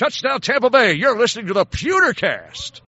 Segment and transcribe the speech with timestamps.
[0.00, 0.94] Touchdown Tampa Bay.
[0.94, 2.80] You're listening to the Pewtercast.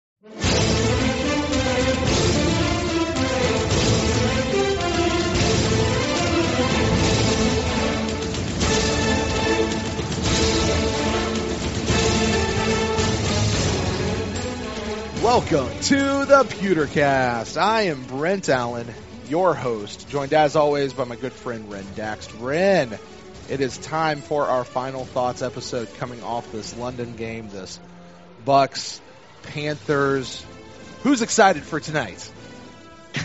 [15.21, 17.61] Welcome to the Pewtercast.
[17.61, 18.87] I am Brent Allen,
[19.29, 22.31] your host, joined as always by my good friend Ren Daxt.
[22.41, 22.97] Ren,
[23.51, 27.81] it is time for our final thoughts episode coming off this London game, this
[28.47, 29.01] Bucs,
[29.43, 30.47] Panthers.
[31.03, 32.31] Who's excited for tonight?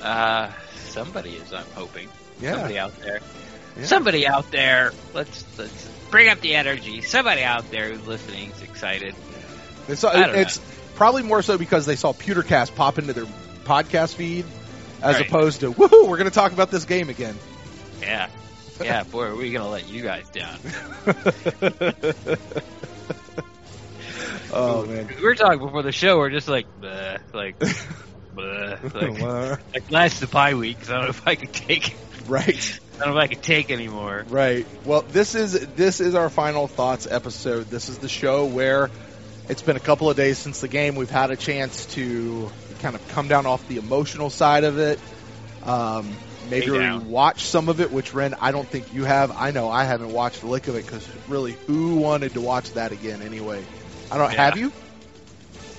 [0.00, 0.50] Uh,
[0.86, 1.52] somebody is.
[1.52, 2.08] I'm hoping.
[2.40, 2.52] Yeah.
[2.52, 3.20] Somebody out there.
[3.76, 3.84] Yeah.
[3.84, 4.92] Somebody out there.
[5.12, 7.02] Let's let's bring up the energy.
[7.02, 9.14] Somebody out there who's listening is excited.
[9.88, 10.60] It's, don't it's
[10.94, 13.26] probably more so because they saw Pewtercast pop into their
[13.64, 14.46] podcast feed
[15.02, 15.26] as Right.
[15.28, 17.36] opposed to, woohoo, we're going to talk about this game again.
[18.00, 18.28] Yeah.
[18.80, 20.56] Yeah, boy, are we gonna let you guys down?
[24.52, 25.08] oh, oh man.
[25.16, 26.18] We were talking before the show.
[26.18, 27.58] We're just like, bleh, like,
[28.36, 30.78] bleh, like, uh, like last the bye week.
[30.80, 31.96] 'cause I don't know if I can take.
[32.26, 32.80] right.
[33.00, 34.24] I don't know if I can take anymore.
[34.28, 34.66] Right.
[34.84, 37.70] Well, this is this is our final thoughts episode.
[37.70, 38.90] This is the show where
[39.48, 40.94] it's been a couple of days since the game.
[40.96, 44.98] We've had a chance to kind of come down off the emotional side of it.
[45.64, 46.10] Um,
[46.48, 46.70] maybe
[47.06, 49.32] watch some of it, which Ren, I don't think you have.
[49.36, 52.72] I know I haven't watched the lick of it because really, who wanted to watch
[52.72, 53.62] that again anyway?
[54.10, 54.32] I don't.
[54.32, 54.44] Yeah.
[54.44, 54.72] Have you?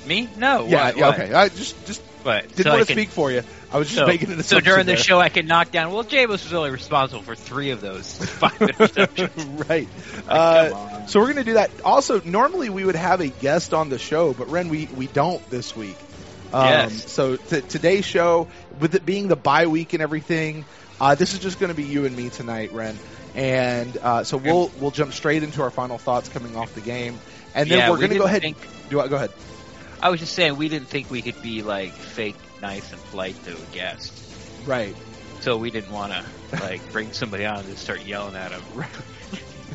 [0.06, 0.30] Me?
[0.38, 0.66] No.
[0.68, 0.86] yeah.
[0.86, 1.08] what- yeah.
[1.08, 1.20] what?
[1.20, 1.34] Okay.
[1.34, 3.44] I just just But didn't so want to speak for you.
[3.72, 4.98] I was just So, making an so during the there.
[4.98, 5.92] show, I can knock down.
[5.94, 9.70] Well, Jameis was only responsible for three of those five interceptions.
[9.70, 9.88] right.
[10.16, 11.70] Come Uh, so we're going to do that.
[11.86, 15.48] Also, normally we would have a guest on the show, but Ren, we, we don't
[15.52, 15.96] this week.
[16.54, 17.12] Um, Yes.
[17.12, 18.48] So t- today's show,
[18.80, 20.66] with it being the bye week and everything,
[21.00, 23.00] uh, this is just going to be you and me tonight, Ren.
[23.36, 27.20] And uh, so we'll we'll jump straight into our final thoughts coming off the game,
[27.54, 28.42] and then Yeah, we're we going to go ahead.
[28.42, 28.58] think-
[28.90, 29.32] do I, go ahead.
[30.02, 33.36] I was just saying we didn't think we could be like fake nice and polite
[33.44, 34.12] to a guest,
[34.66, 34.96] Right.
[35.42, 36.26] so we didn't want to
[36.60, 38.64] like bring somebody on and just start yelling at him.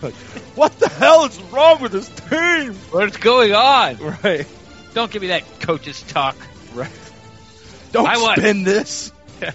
[0.54, 2.74] What the hell is wrong with this team?
[2.90, 3.96] What's going on?
[4.22, 4.46] Right.
[4.92, 6.36] Don't give me that coach's talk.
[6.74, 6.90] Right.
[7.92, 9.12] Don't I want- spin this.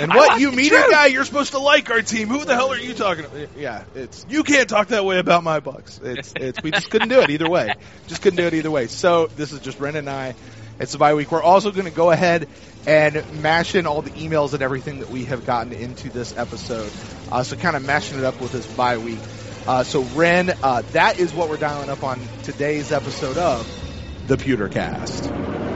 [0.00, 0.90] And what you media truth.
[0.90, 1.06] guy?
[1.06, 2.28] You're supposed to like our team.
[2.28, 3.56] Who the hell are you talking about?
[3.56, 6.02] Yeah, it's you can't talk that way about my Bucs.
[6.04, 7.72] It's it's we just couldn't do it either way.
[8.06, 8.86] Just couldn't do it either way.
[8.88, 10.34] So this is just Ren and I.
[10.78, 11.32] It's a bye week.
[11.32, 12.48] We're also going to go ahead
[12.86, 16.90] and mash in all the emails and everything that we have gotten into this episode.
[17.30, 19.20] Uh, so kind of mashing it up with this bye week.
[19.66, 23.66] Uh, so Ren, uh, that is what we're dialing up on today's episode of
[24.26, 25.71] the Pewtercast.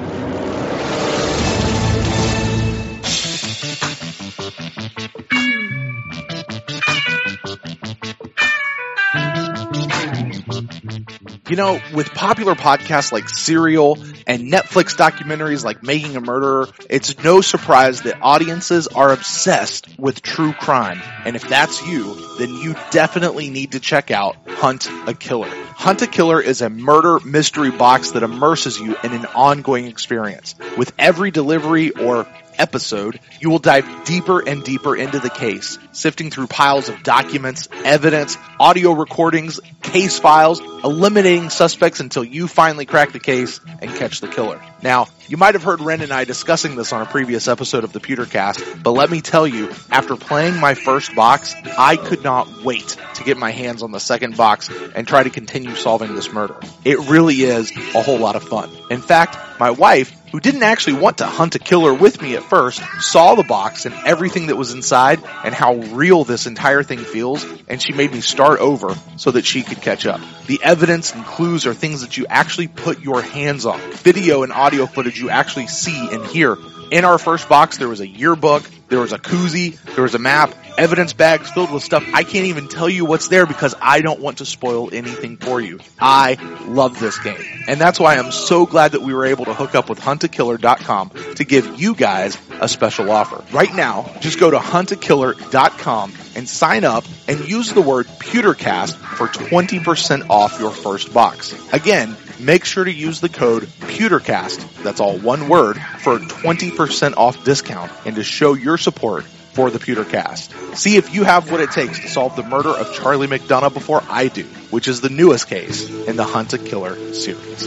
[11.48, 17.22] You know, with popular podcasts like Serial and Netflix documentaries like Making a Murderer, it's
[17.22, 21.00] no surprise that audiences are obsessed with true crime.
[21.24, 25.48] And if that's you, then you definitely need to check out Hunt a Killer.
[25.76, 30.56] Hunt a Killer is a murder mystery box that immerses you in an ongoing experience.
[30.76, 32.26] With every delivery or
[32.58, 37.68] episode, you will dive deeper and deeper into the case, sifting through piles of documents,
[37.84, 44.20] evidence, audio recordings, case files, eliminating suspects until you finally crack the case and catch
[44.20, 44.60] the killer.
[44.82, 47.92] Now, you might have heard Ren and I discussing this on a previous episode of
[47.92, 52.64] the Pewtercast, but let me tell you, after playing my first box, I could not
[52.64, 56.32] wait to get my hands on the second box and try to continue solving this
[56.32, 56.56] murder.
[56.84, 58.70] It really is a whole lot of fun.
[58.90, 62.42] In fact, my wife, who didn't actually want to hunt a killer with me at
[62.42, 66.98] first, saw the box and everything that was inside and how real this entire thing
[66.98, 70.20] feels, and she made me start over so that she could catch up.
[70.46, 73.80] The evidence and clues are things that you actually put your hands on.
[73.92, 76.56] Video and audio footage you actually see and hear.
[76.90, 80.20] In our first box, there was a yearbook, there was a koozie, there was a
[80.20, 82.04] map, evidence bags filled with stuff.
[82.12, 85.60] I can't even tell you what's there because I don't want to spoil anything for
[85.60, 85.80] you.
[86.00, 86.34] I
[86.66, 87.40] love this game.
[87.68, 91.10] And that's why I'm so glad that we were able to hook up with huntakiller.com
[91.36, 93.44] to give you guys a special offer.
[93.54, 99.26] Right now, just go to huntakiller.com and sign up and use the word Pewtercast for
[99.26, 101.54] 20% off your first box.
[101.72, 107.16] Again, make sure to use the code Pewtercast, that's all one word, for a 20%
[107.16, 109.24] off discount and to show your support
[109.56, 110.76] for the Pewtercast.
[110.76, 114.02] See if you have what it takes to solve the murder of Charlie McDonough before
[114.06, 117.66] I do, which is the newest case in the Hunt a Killer series.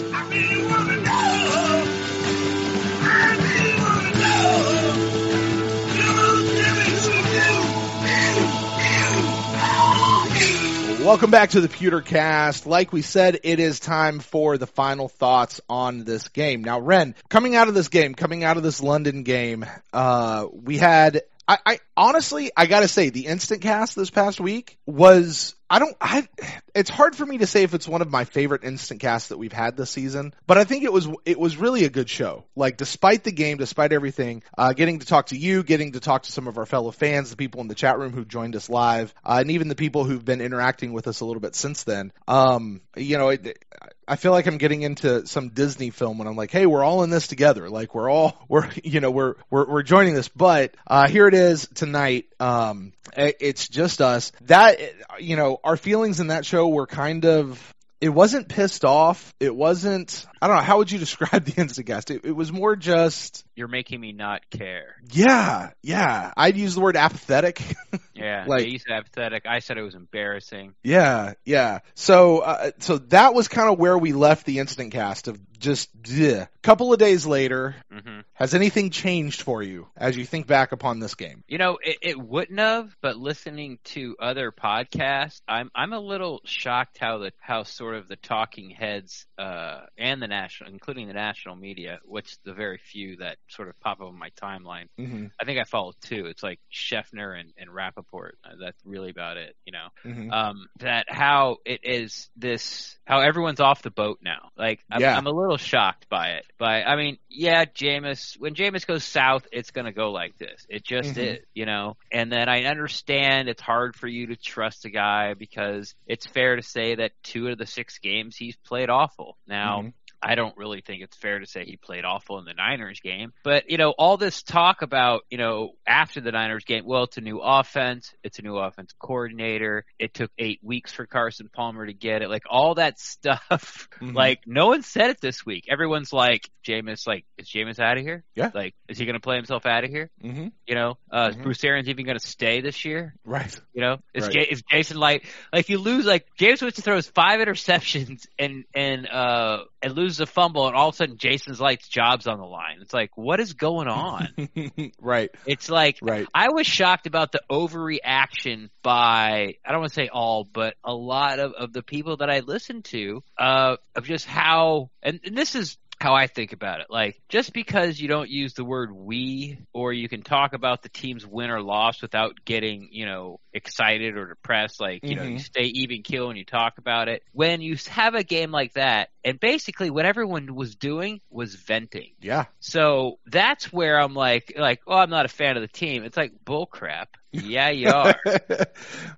[11.04, 12.68] Welcome back to the Pewtercast.
[12.68, 16.64] Like we said, it is time for the final thoughts on this game.
[16.64, 20.78] Now, Ren, coming out of this game, coming out of this London game, uh, we
[20.78, 25.80] had I, I, honestly, I gotta say, the instant cast this past week was I
[25.80, 26.28] don't I
[26.76, 29.38] it's hard for me to say if it's one of my favorite instant casts that
[29.38, 32.46] we've had this season, but I think it was it was really a good show.
[32.56, 36.24] Like despite the game, despite everything, uh, getting to talk to you, getting to talk
[36.24, 38.70] to some of our fellow fans, the people in the chat room who joined us
[38.70, 41.84] live, uh, and even the people who've been interacting with us a little bit since
[41.84, 42.12] then.
[42.28, 43.64] Um, you know, it,
[44.10, 47.04] I feel like I'm getting into some Disney film when I'm like, hey, we're all
[47.04, 47.70] in this together.
[47.70, 50.28] Like we're all we're you know we're we're, we're joining this.
[50.28, 52.26] But uh, here it is tonight.
[52.40, 54.32] Um, it's just us.
[54.42, 54.80] That
[55.20, 59.34] you know, our feelings in that show were kind of it wasn't pissed off.
[59.40, 60.26] It wasn't.
[60.42, 60.64] I don't know.
[60.64, 62.12] How would you describe the instant cast?
[62.12, 63.46] It, it, was more just.
[63.56, 64.96] You're making me not care.
[65.12, 66.34] Yeah, yeah.
[66.36, 67.62] I'd use the word apathetic.
[68.14, 69.46] yeah, like you said apathetic.
[69.46, 70.76] I said it was embarrassing.
[70.84, 71.80] Yeah, yeah.
[71.96, 75.90] So, uh, so that was kind of where we left the instant cast of just
[76.10, 77.76] a couple of days later.
[77.94, 78.22] Mm-hmm.
[78.34, 81.44] Has anything changed for you as you think back upon this game?
[81.48, 86.42] You know, it, it wouldn't have, but listening to other podcasts, I'm I'm a little
[86.46, 91.14] shocked how the how sort of the talking heads uh, and the national, including the
[91.14, 94.88] national media, which the very few that sort of pop up on my timeline.
[95.00, 95.28] Mm-hmm.
[95.40, 96.26] I think I follow two.
[96.26, 98.38] It's like Schefter and, and Rapoport.
[98.44, 99.56] Uh, that's really about it.
[99.66, 100.32] You know, mm-hmm.
[100.32, 104.50] um, that how it is this how everyone's off the boat now.
[104.58, 105.18] Like I'm, yeah.
[105.18, 106.46] I'm a little shocked by it.
[106.58, 108.40] But I mean, yeah, Jameis.
[108.40, 110.66] When Jameis goes south, it's gonna go like this.
[110.70, 111.20] It just mm-hmm.
[111.20, 111.98] is, you know.
[112.12, 116.56] And then I understand it's hard for you to trust a guy because it's fair
[116.56, 119.38] to say that two of the six games he's played awful.
[119.48, 119.90] Now, mm-hmm.
[120.22, 123.34] I don't really think it's fair to say he played awful in the Niners game.
[123.44, 127.18] But, you know, all this talk about, you know, after the Niners game, well, it's
[127.18, 128.14] a new offense.
[128.24, 129.86] It's a new offense coordinator.
[129.98, 132.30] It took eight weeks for Carson Palmer to get it.
[132.30, 133.88] Like all that stuff.
[134.02, 134.16] Mm-hmm.
[134.16, 135.66] Like no one said it this week.
[135.70, 138.24] Everyone's like, Jameis, like, is Jameis out of here?
[138.36, 138.52] Yeah.
[138.54, 140.12] Like, is he going to play himself out of here?
[140.24, 140.48] Mm-hmm.
[140.68, 141.42] You know, uh, mm-hmm.
[141.42, 143.16] Bruce Arians even going to stay this year?
[143.26, 143.56] Right.
[143.74, 144.34] You know, is, right.
[144.34, 149.08] J- is Jason Licht, like you lose, like Jameis Winston throws five interceptions and, and,
[149.08, 152.46] uh, and loses a fumble, and all of a sudden Jason's Light's job's on the
[152.46, 152.80] line.
[152.82, 154.50] It's like, what is going on?
[155.02, 155.30] right.
[155.46, 156.28] It's like, right.
[156.34, 160.94] I was shocked about the overreaction by, I don't want to say all, but a
[160.94, 165.38] lot of, of the people that I listened to, uh, of just how, and, and
[165.38, 166.88] this is how I think about it.
[166.90, 170.90] Like, just because you don't use the word we, or you can talk about the
[170.90, 175.18] team's win or loss without getting, you know, excited or depressed, like, you mm-hmm.
[175.18, 175.44] know, you mm-hmm.
[175.44, 177.24] stay even kill and you talk about it.
[177.34, 182.12] When you have a game like that, and basically what everyone was doing was venting.
[182.22, 182.46] Yeah.
[182.60, 186.04] So that's where I'm like, like, oh, I'm not a fan of the team.
[186.04, 187.08] It's like bullcrap.
[187.32, 188.16] Yeah, you are.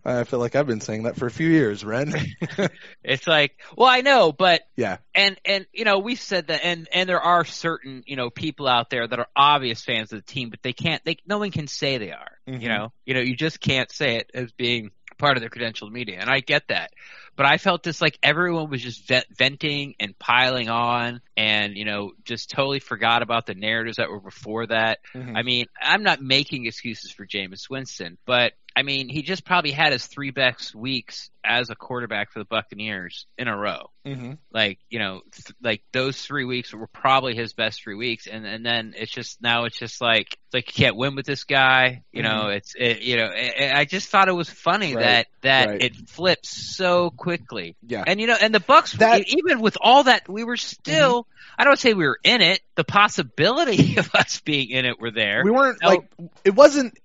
[0.04, 2.14] I feel like I've been saying that for a few years, Ren.
[3.04, 6.90] it's like, well, I know, but yeah, and and you know, we said that, and
[6.92, 10.30] and there are certain you know people out there that are obvious fans of the
[10.30, 11.04] team, but they can't.
[11.06, 12.32] They no one can say they are.
[12.50, 12.62] Mm-hmm.
[12.62, 15.92] You know, you know, you just can't say it as being part of their credentialed
[15.92, 16.92] media, and I get that.
[17.38, 22.12] But I felt this like everyone was just venting and piling on, and you know,
[22.26, 25.00] just totally forgot about the narratives that were before that.
[25.16, 25.38] Mm-hmm.
[25.38, 29.72] I mean, I'm not making excuses for Jameis Winston, but I mean, he just probably
[29.72, 33.90] had his three best weeks as a quarterback for the Buccaneers in a row.
[34.06, 34.34] Mm-hmm.
[34.52, 38.46] Like you know, th- like those three weeks were probably his best three weeks, and
[38.46, 41.44] and then it's just now it's just like it's like you can't win with this
[41.44, 42.04] guy.
[42.12, 42.38] You mm-hmm.
[42.38, 45.04] know, it's it, you know, it, I just thought it was funny right.
[45.04, 45.82] that that right.
[45.84, 47.76] it flips so quickly.
[47.86, 51.24] Yeah, and you know, and the Bucs that, even with all that, we were still.
[51.24, 51.28] Mm-hmm.
[51.58, 52.62] I don't say we were in it.
[52.76, 55.44] The possibility of us being in it were there.
[55.44, 56.10] We weren't now, like
[56.44, 56.98] it wasn't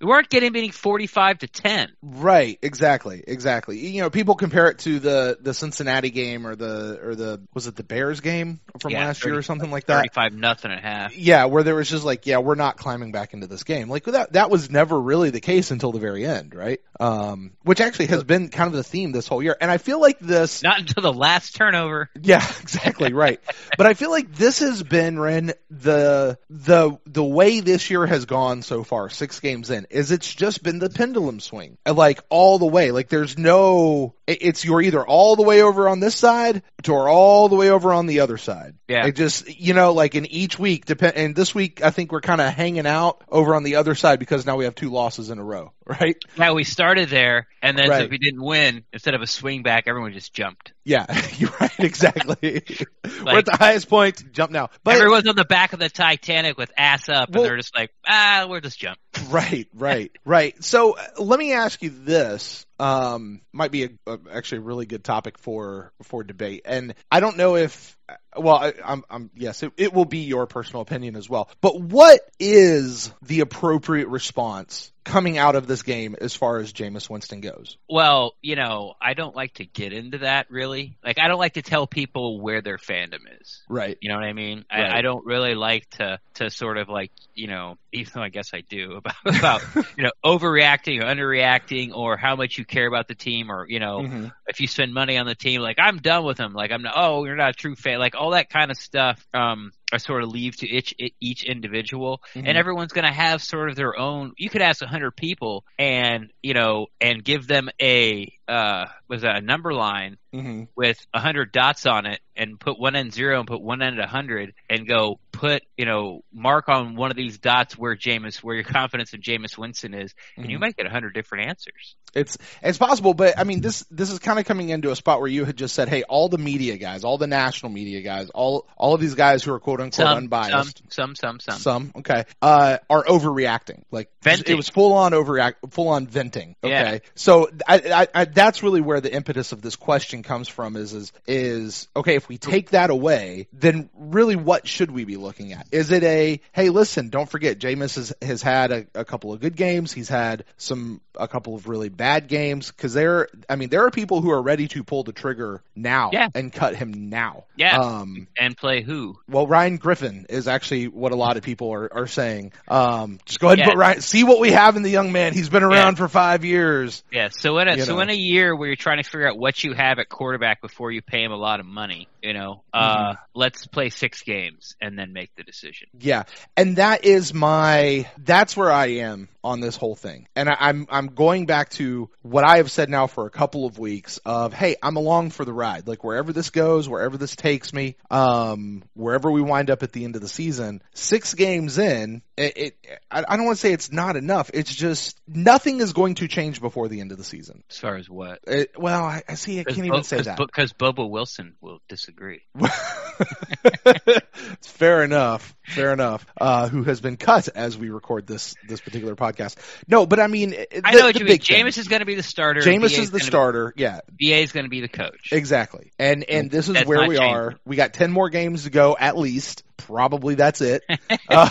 [0.00, 1.92] we weren't getting beating 45 to 10.
[2.02, 3.78] Right, exactly, exactly.
[3.78, 7.66] You know, people compare it to the the Cincinnati game or the or the was
[7.66, 10.12] it the Bears game from yeah, last 30, year or something like that.
[10.14, 11.16] 35 nothing and a half.
[11.16, 13.88] Yeah, where there was just like, yeah, we're not climbing back into this game.
[13.88, 16.80] Like that that was never really the case until the very end, right?
[17.00, 19.56] Um, which actually has been kind of the theme this whole year.
[19.60, 22.08] And I feel like this not until the last turnover.
[22.20, 23.40] Yeah, exactly, right.
[23.76, 28.26] but I feel like this has been Ren the the the way this year has
[28.26, 32.58] gone so far, 6 games in is it's just been the pendulum swing, like all
[32.58, 32.90] the way.
[32.90, 37.48] Like there's no, it's you're either all the way over on this side or all
[37.48, 38.74] the way over on the other side.
[38.88, 39.06] Yeah.
[39.06, 42.20] It just, you know, like in each week, depend, and this week I think we're
[42.20, 45.30] kind of hanging out over on the other side because now we have two losses
[45.30, 46.16] in a row, right?
[46.36, 47.98] Yeah, we started there, and then right.
[47.98, 50.72] so if we didn't win, instead of a swing back, everyone just jumped.
[50.84, 52.36] Yeah, you're right, exactly.
[52.52, 52.86] like,
[53.24, 54.70] we're at the highest point, jump now.
[54.84, 57.76] But everyone's on the back of the Titanic with ass up, well, and they're just
[57.76, 58.98] like, ah, we're just jump.
[59.30, 60.62] Right, right, right.
[60.64, 64.86] So uh, let me ask you this um, might be a, a, actually a really
[64.86, 66.62] good topic for for debate.
[66.64, 67.97] And I don't know if
[68.36, 71.48] well, I, I'm, I'm yes, it, it will be your personal opinion as well.
[71.60, 77.08] But what is the appropriate response coming out of this game as far as Jameis
[77.08, 77.78] Winston goes?
[77.88, 80.98] Well, you know, I don't like to get into that really.
[81.02, 83.62] Like, I don't like to tell people where their fandom is.
[83.68, 83.96] Right.
[84.02, 84.64] You know what I mean?
[84.70, 84.84] Right.
[84.92, 88.28] I, I don't really like to to sort of like you know, even though I
[88.28, 89.62] guess I do about about
[89.96, 93.80] you know overreacting or underreacting or how much you care about the team or you
[93.80, 94.32] know Mhm.
[94.46, 96.52] if you spend money on the team, like I'm done with them.
[96.52, 96.94] Like I'm not.
[96.96, 97.97] Oh, you're not a true fan.
[97.98, 99.24] Like all that kind of stuff.
[99.34, 102.44] Um, I sort of leave to each each individual, Mhm.
[102.46, 104.32] and everyone's going to have sort of their own.
[104.36, 109.22] You could ask a hundred people, and you know, and give them a uh, was
[109.22, 113.12] that a number line hmm with a hundred dots on it, and put one end
[113.12, 117.10] zero and put one end a hundred, and go put you know mark on one
[117.10, 120.62] of these dots where Jameis, where your confidence in Jameis Winston is, and you Mhm.
[120.62, 121.94] might get a hundred different answers.
[122.14, 125.20] It's it's possible, but I mean this this is kind of coming into a spot
[125.20, 128.30] where you had just said, hey, all the media guys, all the national media guys,
[128.30, 130.82] all all of these guys who are quote unquote Some, unbiased.
[130.90, 131.58] some, some, some, some.
[131.58, 133.82] Some okay, uh, are overreacting.
[133.90, 134.52] Like Venting.
[134.52, 136.56] it was full on overreact, full on venting.
[136.64, 136.98] Okay, Yeah.
[137.14, 140.76] so I, I, I, that's really where the impetus of this question comes from.
[140.76, 142.16] Is is is okay?
[142.16, 145.66] If we take that away, then really, what should we be looking at?
[145.72, 149.40] Is it a hey, listen, don't forget, Jameis has has had a, a couple of
[149.40, 149.92] good games.
[149.92, 153.28] He's had some a couple of really bad games because there.
[153.48, 156.28] I mean, there are people who are ready to pull the trigger now Yeah.
[156.34, 157.44] and cut him now.
[157.56, 157.78] Yeah.
[157.78, 159.18] Um, and play who?
[159.28, 162.52] well, Ryan Griffin is actually what a lot of people are, are saying.
[162.68, 165.32] Um, just go ahead and put Ryan, see what we have in the young man.
[165.34, 167.02] He's been around for five years.
[167.12, 167.28] Yeah.
[167.30, 168.00] So in a so know.
[168.00, 170.90] in a year where you're trying to figure out what you have at quarterback before
[170.92, 173.22] you pay him a lot of money, you know, uh, Mm-hmm.
[173.34, 175.88] let's play six games and then make the decision.
[175.98, 176.24] Yeah,
[176.56, 178.08] and that is my.
[178.18, 182.10] That's where I am on this whole thing, and I, I'm I'm going back to
[182.22, 184.18] what I have said now for a couple of weeks.
[184.24, 185.88] Of hey, I'm along for the ride.
[185.88, 190.04] Like wherever this goes, wherever this takes me, um, wherever we wind up at the
[190.04, 192.56] end of the season, six games in, it.
[192.56, 194.50] it I, don't want to say it's not enough.
[194.54, 197.64] It's just nothing is going to change before the end of the season.
[197.70, 198.40] As far as what?
[198.46, 199.60] It, well, I, I see.
[199.60, 200.36] I can't even say that.
[200.36, 202.42] Because Bobo Wilson will disagree.
[204.52, 205.54] It's fair enough.
[205.64, 206.24] Fair enough.
[206.40, 209.56] Uh, who has been cut as we record this this particular podcast?
[209.86, 211.34] No, but I mean, the, I know what you mean.
[211.34, 211.66] big thing.
[211.66, 212.60] Is going to be the starter.
[212.60, 213.74] Jameis BA is the starter.
[213.76, 215.28] Yeah, BA is going to be the coach.
[215.32, 215.92] exactly.
[215.98, 217.34] And and this is That's where we changing.
[217.34, 217.54] are.
[217.66, 219.62] We got ten more games to go at least.
[219.76, 220.82] Probably that's it.
[221.30, 221.48] Uh,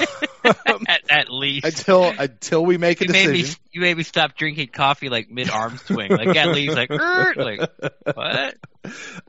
[0.88, 1.66] at, at least.
[1.66, 3.60] until until we make a you made me decision.
[3.72, 6.12] you made me stop drinking coffee like mid arm swing.
[6.12, 7.70] Like at least like "Er," like
[8.13, 8.56] what?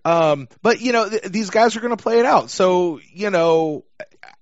[0.05, 2.49] Um, but you know, th- these guys are going to play it out.
[2.49, 3.85] So you know,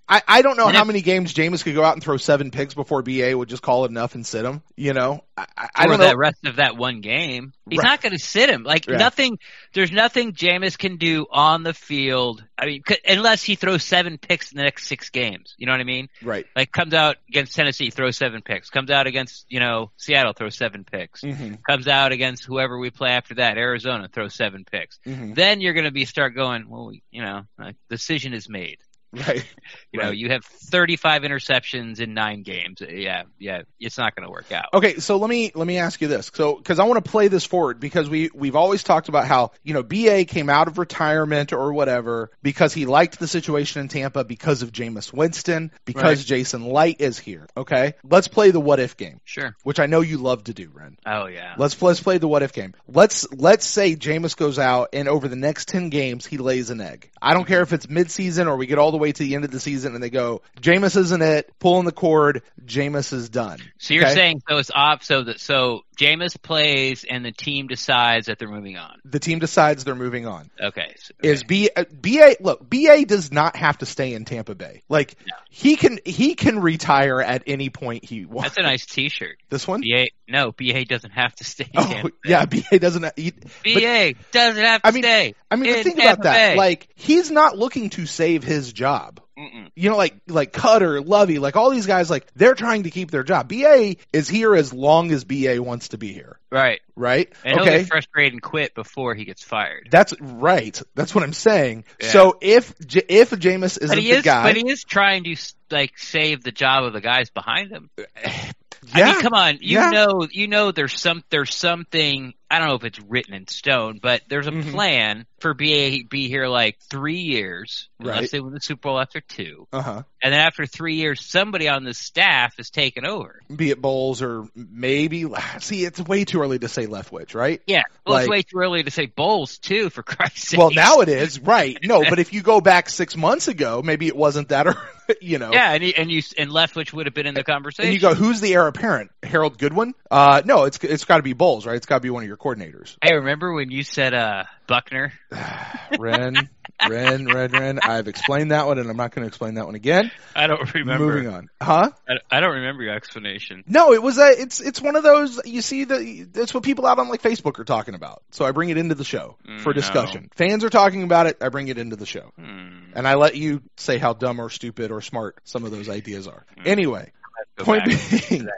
[0.08, 2.74] I, I don't know how many games Jameis could go out and throw seven picks
[2.74, 4.62] before BA would just call it enough and sit him.
[4.76, 7.52] You know, I, I, don't know the rest of that one game.
[7.68, 7.84] He's Right.
[7.84, 8.62] not going to sit him.
[8.62, 9.38] Like nothing.
[9.74, 12.44] There's nothing Jameis can do on the field.
[12.56, 15.54] I mean, c- unless he throws seven picks in the next six games.
[15.58, 16.08] You know what I mean?
[16.22, 16.46] Right.
[16.54, 18.70] Like comes out against Tennessee, throws seven picks.
[18.70, 21.22] Comes out against you know Seattle, throws seven picks.
[21.22, 25.00] hmm Comes out against whoever we play after that, Arizona, throws seven picks.
[25.04, 26.68] hmm Then you're going to be start going.
[26.68, 28.78] Well, we- you know, like, decision is made.
[29.26, 29.44] Right.
[29.92, 30.16] You know, Right.
[30.16, 32.82] you have 35 interceptions in nine games.
[32.86, 34.66] Yeah, yeah, it's not going to work out.
[34.74, 36.30] Okay, so let me let me ask you this.
[36.34, 39.52] So because I want to play this forward because we we've always talked about how
[39.62, 43.88] you know BA came out of retirement or whatever because he liked the situation in
[43.88, 46.26] Tampa because of Jameis Winston because Right.
[46.26, 47.46] Jason Licht is here.
[47.56, 49.56] Okay, let's play the what if game, Sure.
[49.62, 50.98] which I know you love to do, Ren.
[51.06, 51.54] Oh yeah.
[51.56, 52.74] Let's let's play the what if game.
[52.86, 56.80] Let's let's say Jameis goes out and over the next ten games he lays an
[56.82, 57.10] egg.
[57.22, 59.44] I don't care if it's midseason or we get all the way to the end
[59.44, 63.58] of the season and they go Jameis isn't it, pulling the cord, Jameis is done.
[63.78, 64.14] So you're Okay?
[64.14, 68.50] saying so it's off so that so Jameis plays and the team decides that they're
[68.50, 68.98] moving on.
[69.04, 70.50] The team decides they're moving on.
[70.60, 70.94] Okay.
[70.98, 74.82] So, Is B uh, BA look BA does not have to stay in Tampa Bay.
[74.88, 75.34] Like No.
[75.50, 78.50] he can he can retire at any point he wants.
[78.50, 79.38] that's a nice T-shirt.
[79.48, 79.80] This one.
[79.80, 81.64] BA no BA doesn't have to stay.
[81.72, 82.14] in Oh Tampa Bay.
[82.26, 83.18] yeah, BA doesn't.
[83.18, 83.30] He,
[83.64, 85.34] BA doesn't have to I mean, stay.
[85.50, 86.36] I mean, think Tampa about that.
[86.52, 86.56] Bay.
[86.56, 89.20] Like he's not looking to save his job.
[89.38, 89.70] Mm-mm.
[89.74, 93.10] you know, like like Koetter, Lovie, like all these guys, like they're trying to keep
[93.10, 93.48] their job.
[93.48, 96.80] BA is here as long as BA wants to be here, Right.
[96.94, 97.30] right?
[97.44, 99.88] And he'll okay, get frustrated and quit before he gets fired.
[99.90, 100.80] that's right.
[100.94, 101.84] That's what I'm saying.
[102.00, 102.08] Yeah.
[102.12, 105.36] So if if Jameis isn't he the guy, but he is trying to
[105.70, 107.90] like save the job of the guys behind him.
[107.98, 108.04] yeah,
[108.94, 109.90] I mean, come on, you Yeah.
[109.90, 113.98] know, you know, there's some, there's something I don't know if it's written in stone,
[114.00, 114.70] but there's a Mhm.
[114.72, 118.30] plan for BA be here like three years, unless Right.
[118.30, 120.02] they win the Super Bowl after two, Uh huh.
[120.22, 123.40] and then after three years, somebody on the staff is taken over.
[123.54, 125.24] Be it Bowles or maybe.
[125.60, 127.60] See, it's way too early to say Leftwich, right?
[127.66, 130.58] Yeah, well, it's way too early to say Bowles too, for Christ's sake.
[130.58, 131.76] Well, now it is, right?
[131.82, 135.38] No, but if you go back six months ago, maybe it wasn't that, early, you
[135.38, 135.52] know.
[135.52, 137.86] yeah, and you, and you and Leftwich would have been in the conversation.
[137.86, 139.10] And you go, who's the heir apparent?
[139.22, 139.94] Harold Goodwin?
[140.10, 141.76] Uh, no, it's it's got to be Bowles, right?
[141.76, 142.96] It's got to be one of your coordinators.
[143.02, 145.12] Hey, remember when you said uh Buckner?
[145.98, 146.48] Ren,
[146.82, 147.80] Ren, Ren, Ren.
[147.84, 150.10] I've explained that one, and I'm not going to explain that one again.
[150.34, 151.06] I don't remember.
[151.06, 151.90] Moving on, huh?
[152.08, 153.64] I, I don't remember your explanation.
[153.66, 154.28] No, it was a.
[154.28, 155.40] It's it's one of those.
[155.44, 158.22] You see, the it's what people out on like Facebook are talking about.
[158.30, 160.30] So I bring it into the show for Mm, discussion.
[160.34, 161.38] Fans are talking about it.
[161.40, 162.92] I bring it into the show, Hmm.
[162.94, 166.28] and I let you say how dumb or stupid or smart some of those ideas
[166.28, 166.44] are.
[166.58, 166.66] Mm.
[166.66, 167.15] Anyway, Go
[167.56, 167.84] point
[168.28, 168.48] being,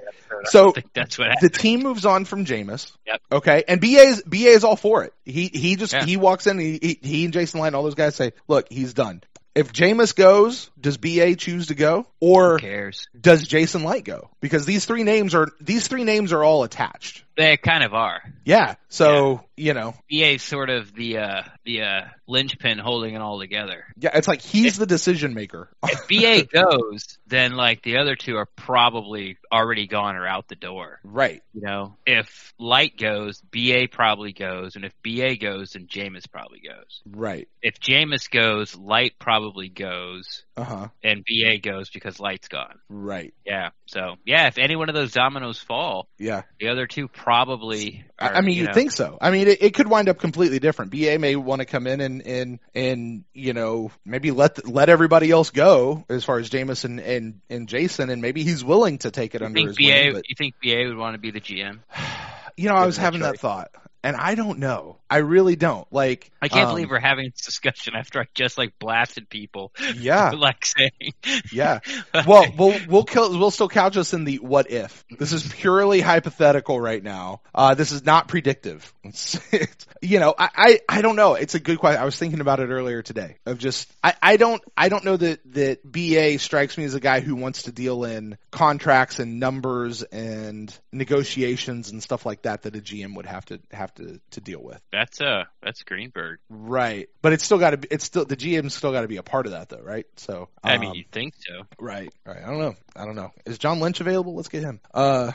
[0.44, 2.92] so that's what the team moves on from Jameis.
[3.06, 3.20] Yep.
[3.32, 5.12] Okay, and BA is BA is all for it.
[5.24, 6.04] He he just Yeah.
[6.04, 6.58] he walks in.
[6.58, 9.22] He, he he and Jason Licht and all those guys say, "Look, he's done."
[9.54, 13.08] If Jameis goes, does BA choose to go, or cares?
[13.20, 14.30] does Jason Licht go?
[14.40, 17.24] Because these three names are these three names are all attached.
[17.38, 18.20] They kind of are.
[18.44, 18.74] Yeah.
[18.88, 23.84] So you know, BA's sort of the uh the uh linchpin holding it all together.
[23.96, 25.70] yeah, it's like he's the decision maker.
[25.84, 30.56] If BA goes, then like the other two are probably already gone or out the
[30.56, 30.98] door.
[31.04, 31.42] right.
[31.54, 36.60] You know, if Licht goes, BA probably goes, and if BA goes, then Jameis probably
[36.60, 37.02] goes.
[37.06, 37.48] Right.
[37.62, 40.88] If Jameis goes, Licht probably goes, Uh huh.
[41.04, 42.78] and BA goes because Licht's gone.
[42.88, 43.32] Right.
[43.46, 43.70] Yeah.
[43.86, 46.42] So yeah, if any one of those dominoes fall, Yeah.
[46.60, 48.04] the other two probably.
[48.18, 49.16] I Are, I mean, you you'd know, think so.
[49.20, 50.90] I mean, it, it could wind up completely different.
[50.90, 55.30] BA may want to come in and, and, and, you know, maybe let, let everybody
[55.30, 59.10] else go as far as Jameis and, and, and Jason, and maybe he's willing to
[59.12, 59.84] take it You under think his BA?
[59.84, 60.12] wing.
[60.14, 61.78] But, You think BA would want to be the GM?
[62.56, 63.70] you know, I was having that thought,
[64.02, 64.98] and I don't know.
[65.10, 65.90] I really don't.
[65.92, 69.72] Like, I can't um, believe we're having this discussion after I just like blasted people.
[69.98, 70.30] Yeah.
[70.30, 71.14] like saying.
[71.52, 71.80] Yeah.
[72.26, 75.04] Well, we'll we'll kill, we'll still couch us in the what if.
[75.10, 77.40] This is purely hypothetical right now.
[77.54, 78.92] Uh, this is not predictive.
[79.02, 81.34] It's, it's, you know, I, I I don't know.
[81.34, 82.00] It's a good question.
[82.00, 83.36] I was thinking about it earlier today.
[83.46, 87.00] Of just I, I don't I don't know that that BA strikes me as a
[87.00, 92.62] guy who wants to deal in contracts and numbers and negotiations and stuff like that
[92.62, 94.80] that a GM would have to have to to deal with.
[94.98, 96.40] That's uh that's Greenberg.
[96.48, 97.08] Right.
[97.22, 97.88] But it's still got to be.
[97.90, 100.06] It's still the GM's still got to be a part of that though, right?
[100.16, 101.62] So I um, mean, you think so?
[101.78, 102.42] Right, right.
[102.42, 102.74] I don't know.
[102.96, 103.30] I don't know.
[103.46, 104.34] Is John Lynch available?
[104.34, 104.80] Let's get him.
[104.92, 105.32] Uh,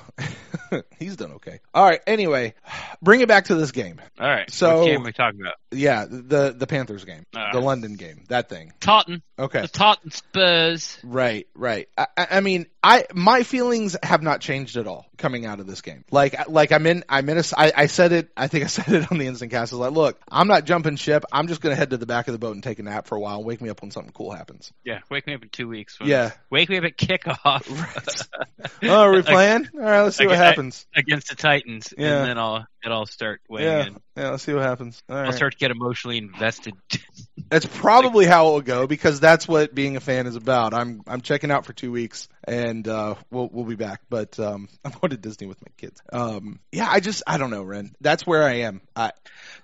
[1.00, 1.60] he's done okay.
[1.74, 2.02] All right.
[2.06, 2.56] Anyway,
[3.02, 4.02] bring it back to this game.
[4.20, 4.52] All right.
[4.52, 5.56] So- what game are we talking about?
[5.72, 7.52] Yeah, the the Panthers game, Ah.
[7.54, 8.74] the London game, that thing.
[8.80, 9.24] Totten.
[9.40, 9.62] Okay.
[9.62, 11.00] The Taunton Spurs.
[11.04, 11.88] Right, right.
[11.98, 15.68] I, I I mean, I my feelings have not changed at all coming out of
[15.68, 16.04] this game.
[16.12, 17.44] Like, like I'm in, I'm in a.
[17.58, 18.30] I, I said it.
[18.36, 19.74] I think I said it on the instant cast.
[19.74, 21.24] I was like, look, I'm not jumping ship.
[21.32, 23.16] I'm just gonna head to the back of the boat and take a nap for
[23.16, 23.44] a while.
[23.44, 24.72] Wake me up when something cool happens.
[24.84, 25.00] Yeah.
[25.10, 26.00] Wake me up in two weeks.
[26.00, 26.32] when- Yeah.
[26.50, 28.28] Wake me up at kickoff.
[28.84, 29.68] Oh, are we playing?
[29.74, 30.86] All right, let's see what happens.
[30.96, 32.20] against the Titans, Yeah.
[32.20, 33.98] and then I'll it'll start weighing Yeah, in.
[34.16, 34.30] Yeah.
[34.30, 35.02] Let's see what happens.
[35.10, 35.34] All I'll right.
[35.34, 36.76] start to get emotionally invested.
[37.50, 40.74] That's probably how it will go because that's what being a fan is about.
[40.74, 44.02] I'm I'm checking out for two weeks and uh, we'll we'll be back.
[44.10, 46.02] But um, I'm going to Disney with my kids.
[46.12, 47.96] Um, yeah, I just I don't know, Ren.
[48.02, 48.82] That's where I am.
[48.96, 49.12] I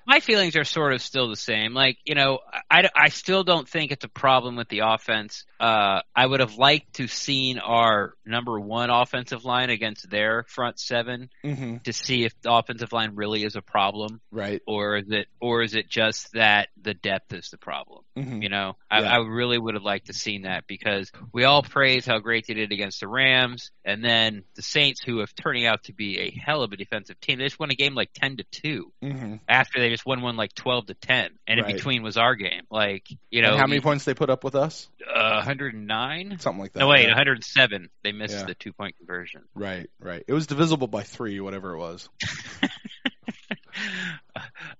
[0.10, 1.76] My feelings are sort of still the same.
[1.76, 5.46] Like you know, I, I still don't think it's a problem with the offense.
[5.60, 10.80] Uh, I would have liked to seen our number one offensive line against their front
[10.80, 14.64] seven hmm to see if the offensive line really is a problem, right.
[14.66, 18.04] or is it or is it just that the depth is the problem?
[18.16, 19.16] hmm You know, I, Yeah.
[19.16, 22.54] I really would have liked to seen that because we all praise how great they
[22.54, 26.32] did against the Rams, and then the Saints, who have turning out to be a
[26.32, 29.36] hell of a defensive team, they just won a game like ten to two hmm
[29.48, 31.70] after they just won one like twelve to ten, and Right.
[31.70, 32.64] in between was our game.
[32.72, 34.90] Like you know, and how many points they put up with us?
[35.08, 36.38] Uh, 109.
[36.40, 36.80] Something like that.
[36.80, 37.10] No wait, yeah.
[37.10, 37.90] 107.
[38.04, 38.46] They missed Yeah.
[38.46, 39.42] the two point conversion.
[39.56, 40.24] Right, right.
[40.28, 42.10] It was divisible by three, whatever it was.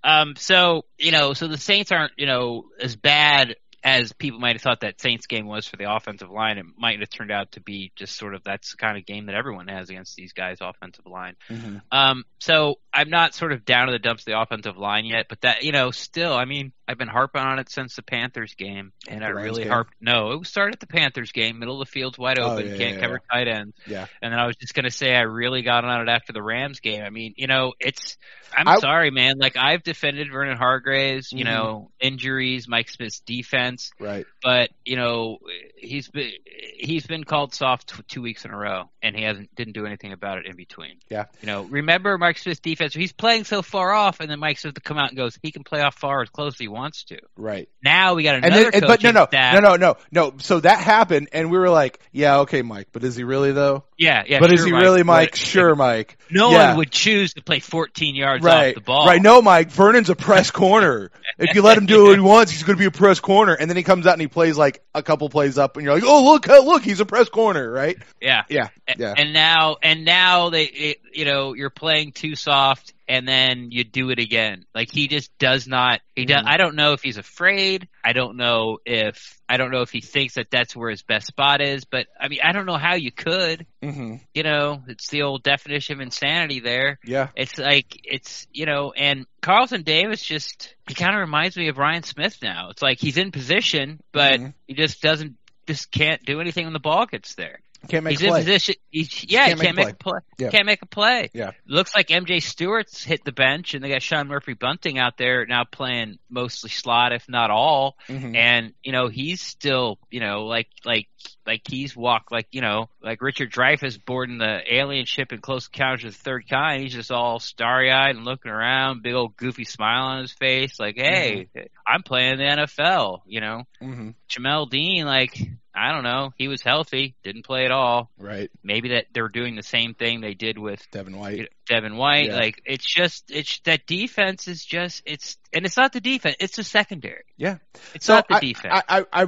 [0.04, 4.56] um, so you know, so the Saints aren't you know as bad as people might
[4.56, 6.58] have thought that Saints game was for the offensive line.
[6.58, 9.28] It might have turned out to be just sort of that's the kind of game
[9.28, 11.36] that everyone has against these guys' offensive line.
[11.48, 15.06] hmm Um, so I'm not sort of down to the dumps of the offensive line
[15.06, 18.02] yet, but that you know, still, I mean, I've been harping on it since the
[18.02, 19.72] Panthers game, and The I Rams really game?
[19.72, 19.94] harped.
[20.02, 22.78] No, it started at the Panthers game, middle of the field's wide Oh, open, yeah,
[22.78, 23.76] can't yeah, cover tight ends.
[23.86, 24.08] Yeah.
[24.24, 26.80] And then I was just gonna say I really got on it after the Rams
[26.80, 27.04] game.
[27.04, 28.18] I mean, you know, it's
[28.58, 29.36] I'm I- sorry, man.
[29.38, 31.50] Like I've defended Vernon Hargreaves, you Mhm.
[31.50, 34.26] know, injuries, Mike Smith's defense, Right.
[34.42, 35.38] but you know,
[35.78, 36.32] he's been
[36.80, 39.86] he's been called soft t- two weeks in a row, and he hasn't didn't do
[39.86, 40.96] anything about it in between.
[41.10, 41.26] Yeah.
[41.42, 42.96] You know, remember Mike Smith's defense?
[42.96, 45.52] He's playing so far off, and then Mike Smith to come out and goes, he
[45.52, 47.20] can play off far as close as he wants to.
[47.38, 47.70] Right.
[47.84, 49.54] Now we got And another then, and- but no, no, staff.
[49.56, 50.34] no, no, no, no.
[50.40, 53.84] So that happened, and we were like, "Yeah, okay, Mike, but is he really though?
[54.00, 54.40] Yeah, yeah.
[54.40, 55.32] but is he Mike, really, Mike?
[55.32, 56.18] but Sure, Mike.
[56.32, 56.70] No Yeah.
[56.70, 59.06] one would choose to play 14 yards right, off the ball.
[59.06, 59.22] right.
[59.22, 59.72] No, Mike.
[59.72, 61.12] Vernon's a press corner.
[61.38, 63.54] if you let him do what he wants, he's going to be a press corner.
[63.54, 65.94] And then he comes out and he plays like a couple plays up, and you're
[65.94, 67.98] like, "Oh, look, uh, look, he's a press corner." Right?
[68.22, 68.44] Yeah.
[68.50, 69.14] Yeah, yeah.
[69.18, 73.84] And now, and now they, it, you know, you're playing too soft, and then you
[73.84, 74.66] do it again.
[74.74, 76.00] Like he just does not.
[76.16, 76.44] He does.
[76.44, 76.50] Mhm.
[76.50, 77.90] I don't know if he's afraid.
[78.04, 81.26] I don't know if I don't know if he thinks that that's where his best
[81.28, 81.84] spot is.
[81.86, 83.66] But I mean, I don't know how you could.
[83.82, 87.00] hmm You know, it's the old definition of insanity there.
[87.04, 87.30] Yeah.
[87.36, 91.78] It's like it's you know, and Carlton Davis just he kind of reminds me of
[91.80, 92.70] Ryan Smith now.
[92.70, 94.54] It's like he's in position, but Mhm.
[94.68, 95.36] he just doesn't
[95.68, 97.60] just can't do anything when the ball gets there.
[97.88, 98.40] Can't make he's a play.
[98.40, 98.76] in position.
[98.92, 100.20] He's, yeah, can't he can't make make a a play.
[100.38, 100.50] Yeah.
[100.50, 101.30] Can't make a play.
[101.34, 101.52] Yeah.
[101.66, 105.46] Looks like MJ Stewart's hit the bench, and they got Sean Murphy Bunting out there
[105.46, 107.96] now playing mostly slot, if not all.
[108.08, 108.36] Mhm.
[108.36, 111.08] And you know he's still, you know, like like
[111.46, 115.68] like he's walked like you know like Richard Dreyfuss boarding the alien ship in Close
[115.74, 116.84] Encounters of the Third Kind.
[116.84, 120.80] He's just all starry eyed and looking around, big old goofy smile on his face,
[120.80, 121.48] like, hey,
[121.88, 123.22] I'm playing the NFL.
[123.26, 124.16] You know, Mhm.
[124.30, 125.38] Jamel Dean, like.
[125.76, 126.34] I don't know.
[126.38, 128.10] He was healthy, didn't play at all.
[128.18, 128.50] Right.
[128.64, 131.38] Maybe that they're doing the same thing they did with Devin you White.
[131.40, 132.28] know, Devin White.
[132.28, 132.36] Yeah.
[132.38, 136.56] Like it's just it's that defense is just it's and it's not the defense, it's
[136.56, 137.24] the secondary.
[137.38, 137.58] Yeah.
[137.96, 138.84] It's So not the I, defense.
[138.88, 139.28] I, I, I,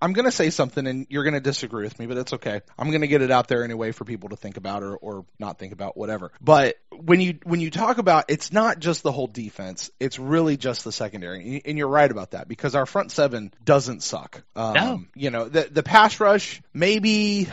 [0.00, 2.60] I'm going to say something, and you're going to disagree with me, but it's okay.
[2.78, 5.24] I'm going to get it out there anyway for people to think about or, or
[5.38, 6.30] not think about, whatever.
[6.40, 10.56] But when you when you talk about, it's not just the whole defense; it's really
[10.56, 14.42] just the secondary, and you're right about that because our front seven doesn't suck.
[14.54, 15.04] Um, No.
[15.14, 17.48] You know, the the pass rush, maybe,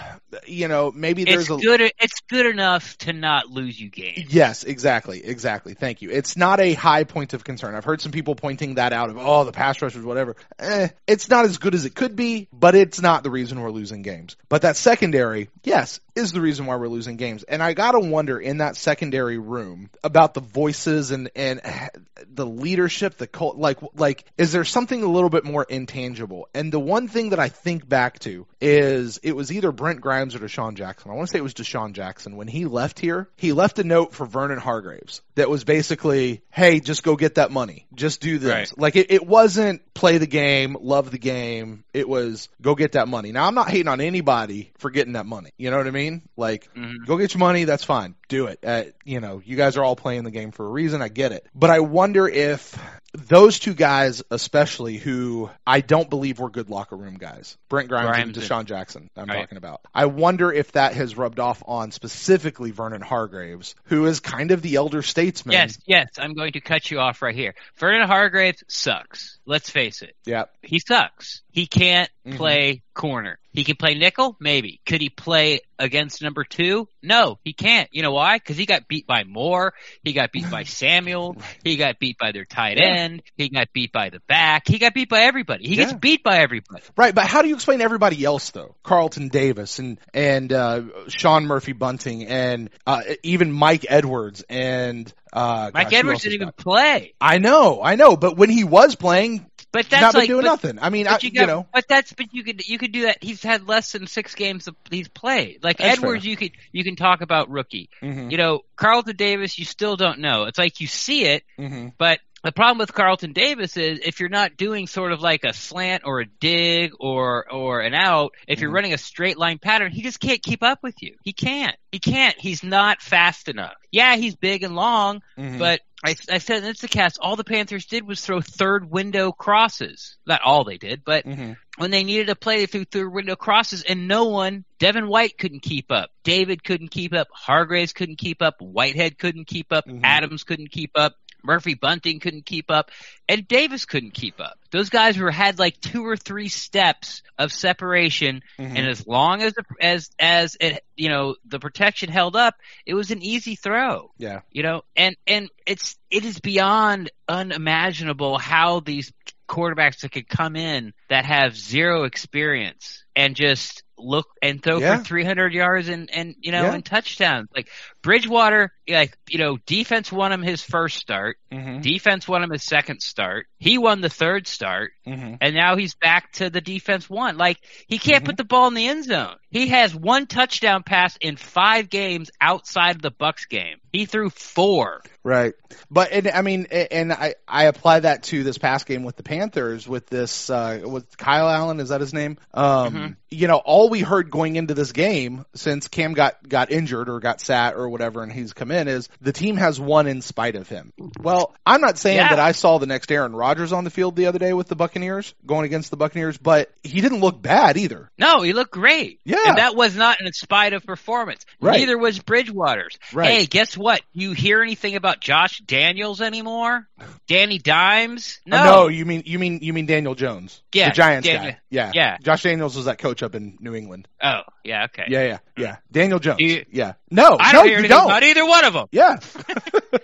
[0.46, 4.34] you know, maybe there's it's a good it's good enough to not lose you games.
[4.34, 5.74] Yes, exactly, exactly.
[5.74, 6.12] Thank you.
[6.12, 7.74] It's not a high point of concern.
[7.74, 10.36] I've heard some people pointing that out of oh the pass rush was whatever.
[10.60, 13.72] Eh, it's not as good as it could be, but it's not the reason we're
[13.72, 14.36] losing games.
[14.50, 17.44] But that secondary, yes, is the reason why we're losing games.
[17.44, 21.62] And I gotta wonder in that secondary room about the voices and and
[22.28, 23.58] the leadership, the cult.
[23.58, 26.50] Like like is there something a little bit more intangible?
[26.54, 30.34] And the one thing that I think back to is it was either Brent Grimes
[30.36, 31.12] or DeSean Jackson.
[31.12, 33.28] I want to say it was DeSean Jackson when he left here.
[33.36, 37.52] He left a note for Vernon Hargreaves that was basically, "Hey, just go get that
[37.52, 37.86] money.
[37.94, 38.72] Just do this." Right.
[38.80, 41.84] Like it, it wasn't play the game, love the game.
[41.94, 43.32] It was go get that money.
[43.32, 45.52] Now I'm not hating on anybody for getting that money.
[45.58, 46.24] You know what I mean?
[46.38, 47.06] Like Mhm.
[47.06, 47.64] go get your money.
[47.66, 48.16] That's fine.
[48.30, 48.60] Do it.
[48.66, 51.02] Uh, you know, you guys are all playing the game for a reason.
[51.02, 51.46] I get it.
[51.54, 52.76] But I wonder if
[53.14, 58.08] those two guys, especially who I don't believe were good locker room guys, Brent Grimes,
[58.08, 59.42] Grimes and- DeSean Jackson, I'm Right.
[59.42, 59.82] talking about.
[59.94, 64.62] I wonder if that has rubbed off on specifically Vernon Hargreaves, who is kind of
[64.62, 65.54] the elder statesman.
[65.54, 67.56] Yes, yes, I'm going to cut you off right here.
[67.78, 69.38] Vernon Hargreaves sucks.
[69.46, 70.16] Let's face it.
[70.26, 70.46] Yeah.
[70.62, 71.42] He sucks.
[71.52, 72.38] He can't Mhm.
[72.38, 73.38] play corner.
[73.52, 74.80] He can play nickel, maybe.
[74.86, 76.88] Could he play against number two?
[77.04, 77.90] No, he can't.
[77.92, 78.38] You know why?
[78.38, 79.74] Because he got beat by Moore.
[80.04, 81.36] He got beat by Samuel.
[81.64, 82.96] He got beat by their tight Yeah.
[82.96, 83.22] end.
[83.36, 84.68] He got beat by the back.
[84.68, 85.68] He got beat by everybody.
[85.68, 86.82] He gets beat by everybody.
[86.96, 88.76] Right, but how do you explain everybody else though?
[88.82, 95.72] Carlton Davis and and uh, Sean Murphy Bunting and uh, even Mike Edwards and uh,
[95.74, 97.14] Mike gosh, Edwards didn't even play.
[97.20, 100.42] I know, I know, but when he was playing, But that's not been like, doing
[100.44, 100.80] but, nothing.
[100.80, 103.18] I mean, I, you, you, know, but that's but you could you could do that.
[103.24, 105.64] He's had less than six games of, he's played.
[105.64, 107.90] Like That's Edwards, you could you can talk about rookie.
[108.02, 110.44] Mhm, You know, Carlton Davis, you still don't know.
[110.44, 111.94] It's like you see it, mhm.
[111.98, 115.54] but the problem with Carlton Davis is if you're not doing sort of like a
[115.54, 118.76] slant or a dig or or an out, if you're Mhm.
[118.76, 121.16] running a straight line pattern, he just can't keep up with you.
[121.24, 121.76] He can't.
[121.92, 122.36] He can't.
[122.40, 123.76] He's not fast enough.
[123.92, 125.60] Yeah, he's big and long, Mhm.
[125.60, 130.18] but I, I said in Instacast, all the Panthers did was throw third window crosses.
[130.26, 131.56] Not all they did, but Mhm.
[131.78, 135.38] when they needed to play, they threw third window crosses, and no one, Devin White
[135.38, 136.10] couldn't keep up.
[136.26, 137.30] David couldn't keep up.
[137.32, 138.56] Hargreaves couldn't keep up.
[138.60, 139.88] Whitehead couldn't keep up.
[139.88, 140.02] Mhm.
[140.04, 141.16] Adams couldn't keep up.
[141.44, 142.90] Murphy Bunting couldn't keep up,
[143.28, 144.58] and Davis couldn't keep up.
[144.72, 148.78] Those guys were had like two or three steps of separation, Mhm.
[148.78, 152.94] and as long as the, as as it you know the protection held up, it
[152.94, 158.80] was an easy throw yeah, you know and and it's it is beyond unimaginable how
[158.80, 159.12] these
[159.48, 164.98] quarterbacks that could come in that have zero experience and just look and throw Yeah.
[164.98, 166.74] for 300 yards and and you know Yeah.
[166.74, 167.50] and touchdowns.
[167.56, 167.70] Like
[168.04, 171.38] Bridgewater, like you know, defense won him his first start.
[171.52, 171.82] Mm-hmm.
[171.82, 173.48] Defense won him his second start.
[173.58, 175.36] He won the third start, Mm-hmm.
[175.42, 177.38] and now he's back to the defense one.
[177.38, 178.28] Like he can't Mhm.
[178.28, 179.36] put the ball in the end zone.
[179.50, 183.78] He has one touchdown pass in five games outside of the Bucs game.
[183.92, 185.02] He threw four.
[185.24, 185.54] Right.
[185.90, 189.24] But and I mean and I I apply that to this past game with the
[189.24, 192.38] Panthers with this uh with Kyle Allen is that his name?
[192.54, 193.16] Um Mhm.
[193.30, 197.20] you know all we heard going into this game since Cam got got injured or
[197.20, 200.56] got sat or whatever and he's come in is the team has won in spite
[200.56, 200.92] of him.
[201.22, 202.30] Well, I'm not saying Yeah.
[202.30, 204.76] that I saw the next Aaron Rodgers on the field the other day with the
[204.76, 208.10] Buccaneers going against the Buccaneers, but he didn't look bad either.
[208.18, 209.22] No, he looked great.
[209.24, 209.38] Yeah.
[209.48, 211.46] And that was not in spite of performance.
[211.62, 211.80] Right.
[211.80, 212.98] Neither was Bridgewater's.
[213.14, 213.30] Right.
[213.30, 214.02] Hey, guess what?
[214.12, 216.88] You hear anything about Josh Daniels anymore?
[217.28, 218.40] Danny Dimes?
[218.46, 218.58] No.
[218.58, 221.60] Uh, no, you mean you mean you mean Daniel Jones, Yeah, the Giants guy.
[221.70, 222.18] Yeah, yeah.
[222.24, 224.08] Josh Daniels was that coach up in New England.
[224.22, 225.06] Oh, yeah, okay.
[225.10, 225.76] Yeah, yeah, yeah.
[225.92, 226.40] Daniel Jones.
[226.40, 226.94] You- yeah.
[227.12, 228.06] No, I no, you don't.
[228.06, 228.88] about either one of them.
[228.92, 229.18] Yeah.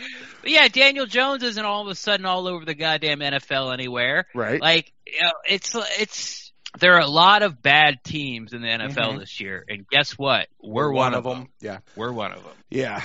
[0.42, 4.26] But yeah, Daniel Jones isn't all of a sudden all over the goddamn NFL anywhere.
[4.34, 4.60] Right.
[4.60, 9.14] Like, you know, it's it's there are a lot of bad teams in the NFL
[9.14, 9.18] Mhm.
[9.18, 10.48] this year, and guess what?
[10.62, 11.48] We're, one, of them.
[11.60, 11.78] Yeah.
[11.96, 12.52] We're one of them.
[12.70, 13.02] Yeah.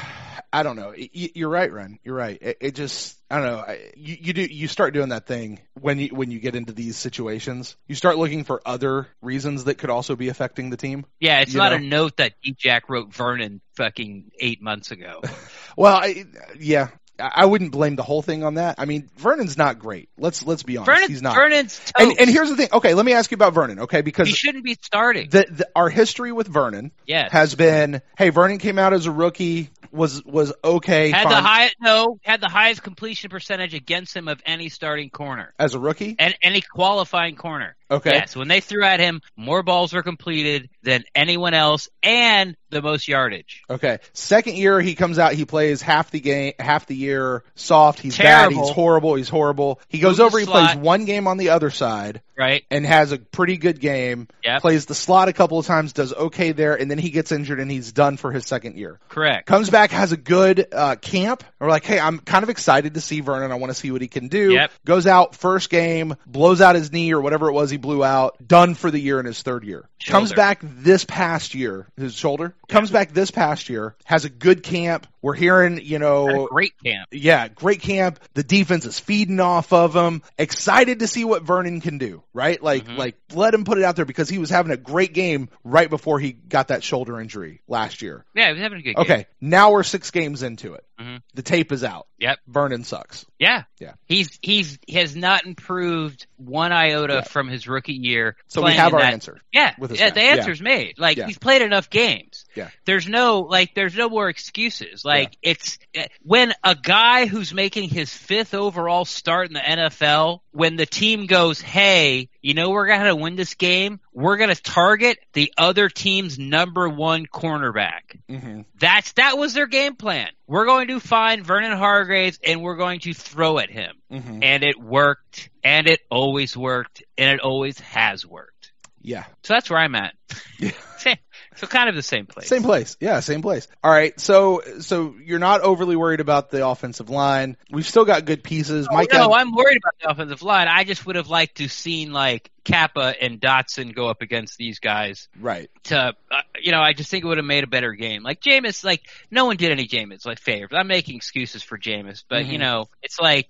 [0.54, 0.94] I don't know.
[0.96, 1.98] You're right, Ren.
[2.04, 2.38] You're right.
[2.40, 3.58] It, it just, I don't know.
[3.60, 6.74] I- You, you do, you start doing that thing when you, when you get into
[6.74, 7.76] these situations.
[7.88, 11.06] You start looking for other reasons that could also be affecting the team.
[11.20, 11.78] Yeah, it's not know?
[11.78, 15.22] a note that D Jack wrote Vernon fucking eight months ago.
[15.78, 16.24] Well, I,
[16.58, 16.88] yeah.
[17.20, 18.76] I wouldn't blame the whole thing on that.
[18.78, 20.10] I mean, Vernon's not great.
[20.18, 20.92] Let's let's be honest.
[20.92, 21.36] Vernon, He's not.
[21.36, 21.94] Vernon's toast.
[21.98, 22.70] and, and here's the thing.
[22.74, 23.80] Okay, let me ask you about Vernon.
[23.82, 25.30] Okay, because he shouldn't be starting.
[25.30, 27.32] the, the our history with Vernon yes.
[27.32, 31.44] has been, hey, Vernon came out as a rookie, was was okay, had the fine
[31.44, 35.80] highest no had the highest completion percentage against him of any starting corner as a
[35.80, 36.16] rookie.
[36.20, 37.76] and any qualifying corner.
[37.90, 42.56] Okay, Yes, when they threw at him, more balls were completed than anyone else, and
[42.72, 43.64] the most yardage.
[43.70, 44.00] Okay.
[44.14, 48.00] Second year he comes out, he plays half the game, half the year soft.
[48.00, 48.52] He's bad.
[48.52, 49.16] He's horrible.
[49.16, 49.80] He's horrible.
[49.88, 50.40] He goes Move over.
[50.40, 52.64] He plays one game on the other side Right?
[52.70, 54.28] and has a pretty good game.
[54.44, 54.62] Yep.
[54.62, 57.60] Plays the slot a couple of times, does okay there, and then he gets injured
[57.60, 59.00] and he's done for his second year.
[59.10, 59.48] Correct.
[59.48, 61.44] Comes back, has a good uh, camp.
[61.60, 63.52] We're like, hey, I'm kind of excited to see Vernon.
[63.52, 64.54] I want to see what he can do.
[64.54, 64.72] Yep.
[64.86, 68.36] Goes out first game, blows out his knee or whatever it was he blew out.
[68.46, 69.88] Done for the year in his third year.
[70.06, 72.54] Comes back this past year, his shoulder.
[72.70, 75.08] Comes back this past year, has a good camp.
[75.26, 77.08] We're hearing, you know, great camp.
[77.12, 78.20] yeah, great camp.
[78.36, 80.22] The defense is feeding off of him.
[80.38, 82.62] Excited to see what Vernon can do, right?
[82.62, 82.96] Like, Mhm.
[82.98, 85.90] like let him put it out there because he was having a great game right
[85.90, 88.24] before he got that shoulder injury last year.
[88.36, 89.02] Yeah, he was having a good game.
[89.02, 90.84] Okay, now we're six games into it.
[91.00, 91.22] Mhm.
[91.34, 92.08] The tape is out.
[92.20, 92.40] Yep.
[92.48, 93.26] Vernon sucks.
[93.40, 93.64] Yeah.
[93.80, 93.94] Yeah.
[94.06, 97.22] He's he's he has not improved one iota Yeah.
[97.24, 98.38] from his rookie year.
[98.48, 99.42] So we have our that- answer.
[99.52, 100.28] Yeah, yeah, the Yeah.
[100.28, 101.00] answer's made.
[101.00, 101.26] Like Yeah.
[101.26, 102.35] he's played enough games.
[102.56, 102.70] Yeah.
[102.86, 105.04] There's no like there's no more excuses.
[105.04, 110.40] Like it's eh, when a guy who's making his fifth overall start in the NFL,
[110.52, 114.00] when the team goes, "Hey, you know we're going to win this game.
[114.14, 118.62] We're going to target the other team's number 1 cornerback." Mm-hmm.
[118.80, 120.30] That's that was their game plan.
[120.48, 123.96] We're going to find Vernon Hargraves and we're going to throw at him.
[124.12, 124.40] Mm-hmm.
[124.44, 128.72] And it worked, and it always worked, and it always has worked.
[129.02, 129.26] Yeah.
[129.44, 130.16] So that's where I'm at.
[130.60, 130.72] Yeah.
[131.58, 132.48] So kind of the same place.
[132.48, 132.98] Same place.
[133.00, 133.68] Yeah, same place.
[133.84, 134.20] All right.
[134.20, 137.58] So, so you're not overly worried about the offensive line.
[137.72, 138.88] We've still got good pieces.
[138.92, 139.10] Mike.
[139.14, 140.68] no, Ev- I'm worried about the offensive line.
[140.68, 144.80] I just would have liked to seen like Cappa and Dotson go up against these
[144.80, 145.28] guys.
[145.40, 145.70] right.
[145.86, 148.24] To uh, you know, I just think it would have made a better game.
[148.24, 150.72] Like Jameis, like no one did any Jameis like favors.
[150.74, 152.62] I'm making excuses for Jameis, but you Mhm.
[152.62, 153.48] know, it's like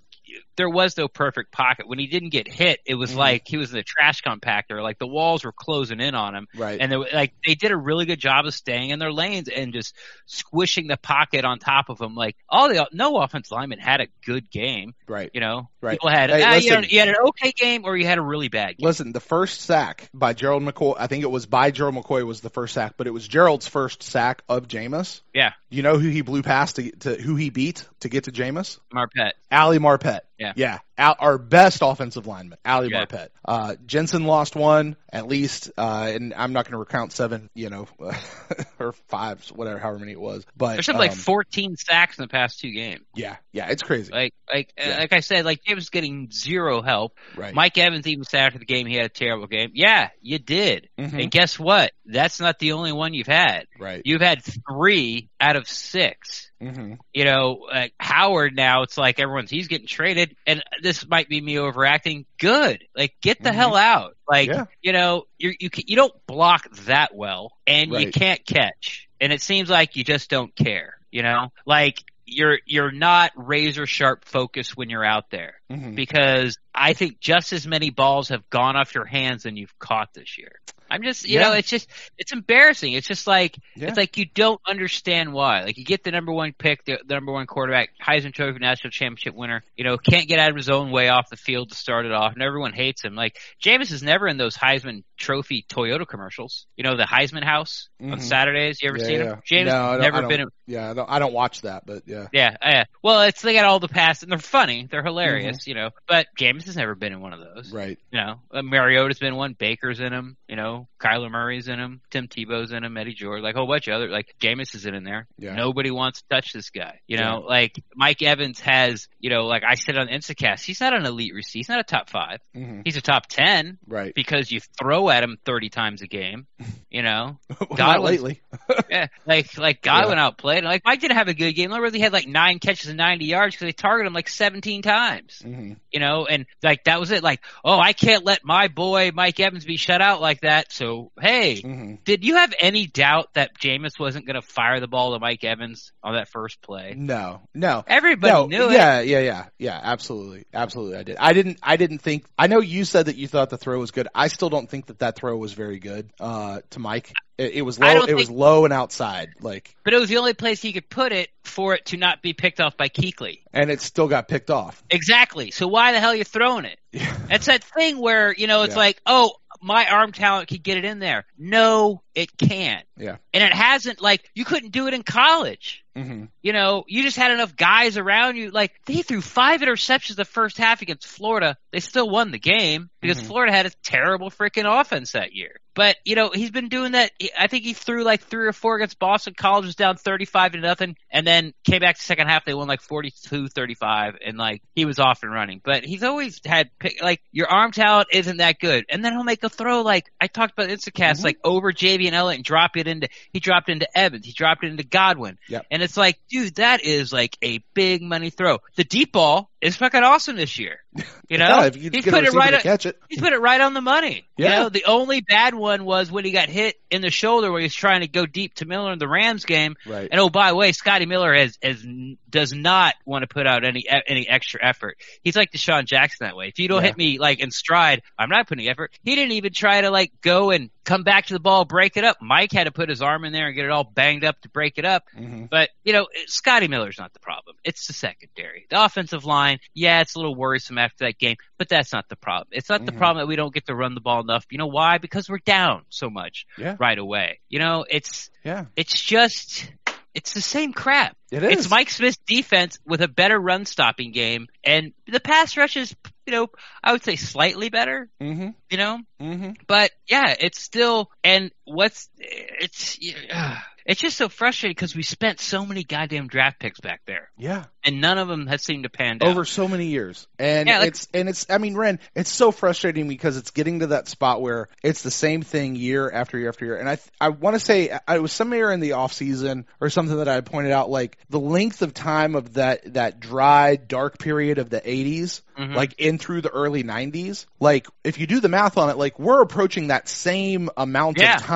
[0.56, 2.80] there was no perfect pocket when he didn't get hit.
[2.86, 3.16] It was Mhm.
[3.16, 4.82] like he was in a trash compactor.
[4.82, 6.48] Like the walls were closing in on him.
[6.56, 6.80] Right.
[6.80, 9.48] and they, were- like they did a really good job of staying in their lanes
[9.48, 9.94] and just
[10.26, 12.14] squishing the pocket on top of them.
[12.14, 14.94] Like all the no offense lineman had a good game.
[15.08, 15.30] right.
[15.32, 15.92] You know, Right.
[15.92, 16.82] people had Hey, ah, you, listen.
[16.84, 18.86] had, you had an okay game or you had a really bad game.
[18.86, 22.40] Listen, the first sack by Gerald McCoy, I think it was by Gerald McCoy was
[22.40, 25.20] the first sack, but it was Gerald's first sack of Jameis.
[25.34, 28.32] Yeah, You know who he blew past to, to who he beat to get to
[28.32, 28.78] Jameis?
[28.92, 29.32] Marpet.
[29.52, 30.52] Ali Marpet that yeah.
[30.56, 30.78] Yeah.
[30.98, 33.04] Al, our best offensive lineman, Ali Yeah.
[33.04, 33.28] Marpet.
[33.44, 37.68] Uh, Jensen lost one, at least, uh, and I'm not going to recount seven, you
[37.68, 37.86] know,
[38.78, 40.44] or five, whatever, however many it was.
[40.56, 43.02] But, There's something like um, 14 sacks in the past two games.
[43.14, 44.10] yeah, yeah, it's crazy.
[44.10, 44.98] Like, like, uh, Yeah.
[45.00, 47.18] like I said, like Jameis was getting zero help.
[47.36, 47.54] right.
[47.54, 49.72] Mike Evans even said after the game he had a terrible game.
[49.74, 50.88] Yeah, you did.
[50.98, 51.22] Mhm.
[51.24, 51.92] And guess what?
[52.06, 53.66] That's not the only one you've had.
[53.78, 54.00] Right.
[54.04, 56.50] You've had three out of six.
[56.60, 61.28] hmm you know, like Howard now, it's like everyone's he's getting traded, and this might
[61.28, 62.26] be me overacting.
[62.38, 62.84] Good.
[62.96, 63.54] Like, get the Mhm.
[63.54, 64.16] hell out.
[64.28, 64.64] Like, Yeah.
[64.82, 69.42] you know, you you you don't block that well, and you can't catch, and it
[69.42, 70.98] seems like you just don't care.
[71.10, 75.94] You know, like you're you're not razor sharp focused when you're out there Mhm.
[75.94, 80.12] because I think just as many balls have gone off your hands than you've caught
[80.12, 80.58] this year.
[80.90, 81.48] I'm just, you Yeah.
[81.48, 82.92] know, it's just, it's embarrassing.
[82.92, 83.88] It's just like, Yeah.
[83.88, 85.62] it's like you don't understand why.
[85.64, 88.90] Like you get the number one pick, the, the number one quarterback, Heisman Trophy national
[88.90, 91.74] championship winner, you know, can't get out of his own way off the field to
[91.76, 93.14] start it off, and everyone hates him.
[93.14, 96.66] Like Jameis is never in those Heisman Trophy Toyota commercials.
[96.76, 98.22] You know, the Heisman House on Mhm.
[98.22, 98.82] Saturdays.
[98.82, 99.36] You ever Yeah, seen him?
[99.50, 100.40] Jameis No, I has don't- never been.
[100.42, 102.26] In, Yeah, I don't, I don't watch that, but yeah.
[102.32, 102.84] yeah, yeah.
[103.02, 104.86] Well, it's they got all the past, and they're funny.
[104.90, 105.70] They're hilarious, Mm-hmm.
[105.70, 105.90] you know.
[106.06, 107.72] But Jameis has never been in one of those.
[107.72, 107.98] Right.
[108.10, 109.54] You know, Mariota's been one.
[109.54, 110.36] Baker's in him.
[110.48, 112.00] You know, Kyler Murray's in him.
[112.10, 112.96] Tim Tebow's in him.
[112.96, 114.08] Eddie George, like a whole bunch of other.
[114.08, 115.26] Like Jameis is in there.
[115.38, 115.54] Yeah.
[115.54, 117.00] Nobody wants to touch this guy.
[117.06, 119.08] You know, like Mike Evans has.
[119.20, 121.58] You know, like I said on InstantCast, he's not an elite receiver.
[121.58, 122.40] He's not a top five.
[122.54, 124.14] hmm He's a top ten Right.
[124.14, 126.46] because you throw at him thirty times a game.
[126.90, 128.42] You know, Not Godwin's- lately.
[128.90, 130.64] yeah, like like Godwin outplayed.
[130.64, 131.70] Like Mike didn't have a good game.
[131.70, 134.82] Remember, he had like nine catches and ninety yards because they targeted him like seventeen
[134.82, 137.22] times hmm you know, and like that was it.
[137.22, 140.65] Like, oh, I can't let my boy Mike Evans be shut out like that.
[140.70, 144.86] So, hey, hmm did you have any doubt that Jameis wasn't going to fire the
[144.88, 146.94] ball to Mike Evans on that first play?
[146.96, 147.84] No, no.
[147.86, 148.72] Everybody no, knew it.
[148.72, 150.96] yeah, yeah, yeah, yeah, absolutely, absolutely.
[150.98, 151.16] I did.
[151.16, 151.58] I didn't.
[151.62, 152.24] I didn't think.
[152.38, 154.08] I know you said that you thought the throw was good.
[154.14, 157.12] I still don't think that that throw was very good uh, to Mike.
[157.38, 158.04] It, it was low.
[158.04, 161.12] It was low and outside, like, But it was the only place he could put
[161.12, 163.40] it for it to not be picked off by Kuechly.
[163.52, 164.82] and it still got picked off.
[164.90, 165.50] Exactly.
[165.50, 166.78] So why the hell are you throwing it?
[166.92, 167.14] Yeah.
[167.30, 168.78] It's that thing where, you know, it's Yeah.
[168.78, 171.26] like, oh, my arm talent could get it in there.
[171.38, 172.86] No, it can't.
[172.96, 173.16] Yeah.
[173.32, 175.84] And it hasn't, like, you couldn't do it in college.
[175.96, 178.50] Hmm You know, you just had enough guys around you.
[178.50, 181.56] Like they threw five interceptions the first half against Florida.
[181.72, 183.26] They still won the game because Mhm.
[183.26, 185.56] Florida had a terrible freaking offense that year.
[185.74, 187.10] But you know, he's been doing that.
[187.38, 190.58] I think he threw like three or four against Boston College, was down thirty-five to
[190.60, 192.46] nothing, and then came back to second half.
[192.46, 195.60] They won like 42-35, and like he was off and running.
[195.62, 199.24] But he's always had pick, like your arm talent isn't that good, and then he'll
[199.24, 201.24] make a throw like I talked about InstantCast, Mhm.
[201.24, 203.08] like over Javien Elliott and drop it into.
[203.32, 204.24] He dropped into Evans.
[204.26, 205.38] He dropped it into Godwin.
[205.48, 205.66] Yep.
[205.70, 208.58] And it's like, dude, that is like a big money throw.
[208.74, 210.78] The deep ball is fucking awesome this year.
[211.28, 212.54] You know, yeah, you he's put it right.
[212.54, 212.96] On, catch it.
[213.08, 214.28] he's put it right on the money.
[214.36, 214.60] You Yeah.
[214.60, 217.74] know, the only bad one was when he got hit in the shoulder where he's
[217.74, 219.74] trying to go deep to Miller in the Rams game.
[219.84, 220.06] Right.
[220.08, 221.84] And oh, by the way, Scotty Miller has, has
[222.30, 224.98] does not want to put out any any extra effort.
[225.24, 226.46] He's like DeSean Jackson that way.
[226.46, 226.86] If you don't Yeah.
[226.90, 228.92] hit me like in stride, I'm not putting effort.
[229.02, 232.04] He didn't even try to like go and come back to the ball, break it
[232.04, 232.18] up.
[232.22, 234.48] Mike had to put his arm in there and get it all banged up to
[234.48, 235.02] break it up.
[235.12, 237.56] hmm But you know, Scotty Miller's not the problem.
[237.64, 239.45] It's the secondary, the offensive line.
[239.54, 241.26] Yeah, it's a little worrisome after that game,
[241.58, 242.48] but that's not the problem.
[242.50, 242.96] It's not the Mhm.
[242.96, 244.44] problem that we don't get to run the ball enough.
[244.50, 244.98] You know why?
[244.98, 246.76] Because we're down so much Yeah.
[246.78, 247.40] right away.
[247.48, 248.64] You know, it's Yeah.
[248.76, 249.70] it's just
[250.14, 251.16] it's the same crap.
[251.30, 251.52] It is.
[251.52, 255.94] It's Mike Smith's defense with a better run stopping game, and the pass rush is,
[256.26, 256.48] you know,
[256.82, 258.08] I would say slightly better.
[258.20, 264.28] hmm You know, hmm but yeah, it's still and what's it's yeah, it's just so
[264.28, 267.64] frustrating because we spent so many goddamn draft picks back there, Yeah.
[267.84, 269.28] and none of them have seemed to pan out.
[269.28, 272.50] over so many years and Yeah, like- it's and it's i mean ren it's so
[272.50, 276.48] frustrating because it's getting to that spot where it's the same thing year after year
[276.48, 279.12] after year and i i want to say I- it was somewhere in the off
[279.12, 283.20] season or something that i pointed out like the length of time of that that
[283.20, 285.74] dry dark period of the 80s Mhm.
[285.74, 289.18] like in through the early 90s like if you do the math on it like
[289.18, 291.36] we're approaching that same amount Yeah.
[291.36, 291.55] of time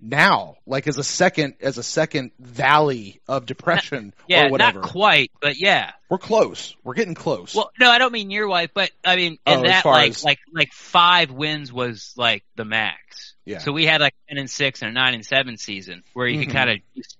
[0.00, 4.90] now like as a second as a second valley of depression yeah, or whatever not
[4.90, 5.92] quite, but yeah.
[6.10, 9.38] we're close we're getting close Well, no, I don't mean your wife, but I mean
[9.46, 13.34] Oh, in as that like as- like like five wins was like the max.
[13.46, 13.58] Yeah.
[13.58, 16.38] So we had like ten and six and a nine and seven season where you
[16.40, 16.44] Mhm.
[16.44, 16.78] could kind of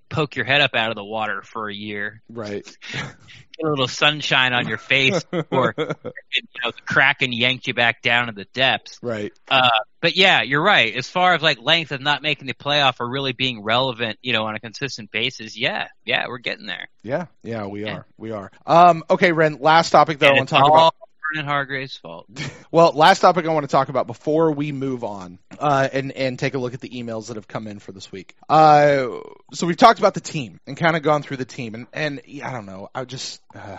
[0.09, 2.67] poke your head up out of the water for a year, right
[3.57, 8.03] get a little sunshine on your face, or you know the kraken yanked you back
[8.03, 8.99] down to the depths.
[9.03, 9.69] right Uh,
[10.01, 10.95] but yeah, you're right.
[10.95, 14.33] As far as like length of not making the playoff or really being relevant, you
[14.33, 16.89] know, on a consistent basis, yeah, yeah, we're getting there.
[17.03, 17.95] Yeah, yeah, we Yeah.
[17.97, 18.07] are.
[18.19, 18.51] We are.
[18.67, 20.95] Um, okay, Ren, last topic that I want to talk all about.
[21.35, 22.27] Vernon Hargreaves' fault.
[22.71, 26.37] Well, last topic I want to talk about before we move on, uh, and and
[26.37, 28.35] take a look at the emails that have come in for this week.
[28.49, 29.21] Uh,
[29.53, 32.21] so we've talked about the team and kind of gone through the team, and and
[32.43, 33.77] I don't know, I just uh,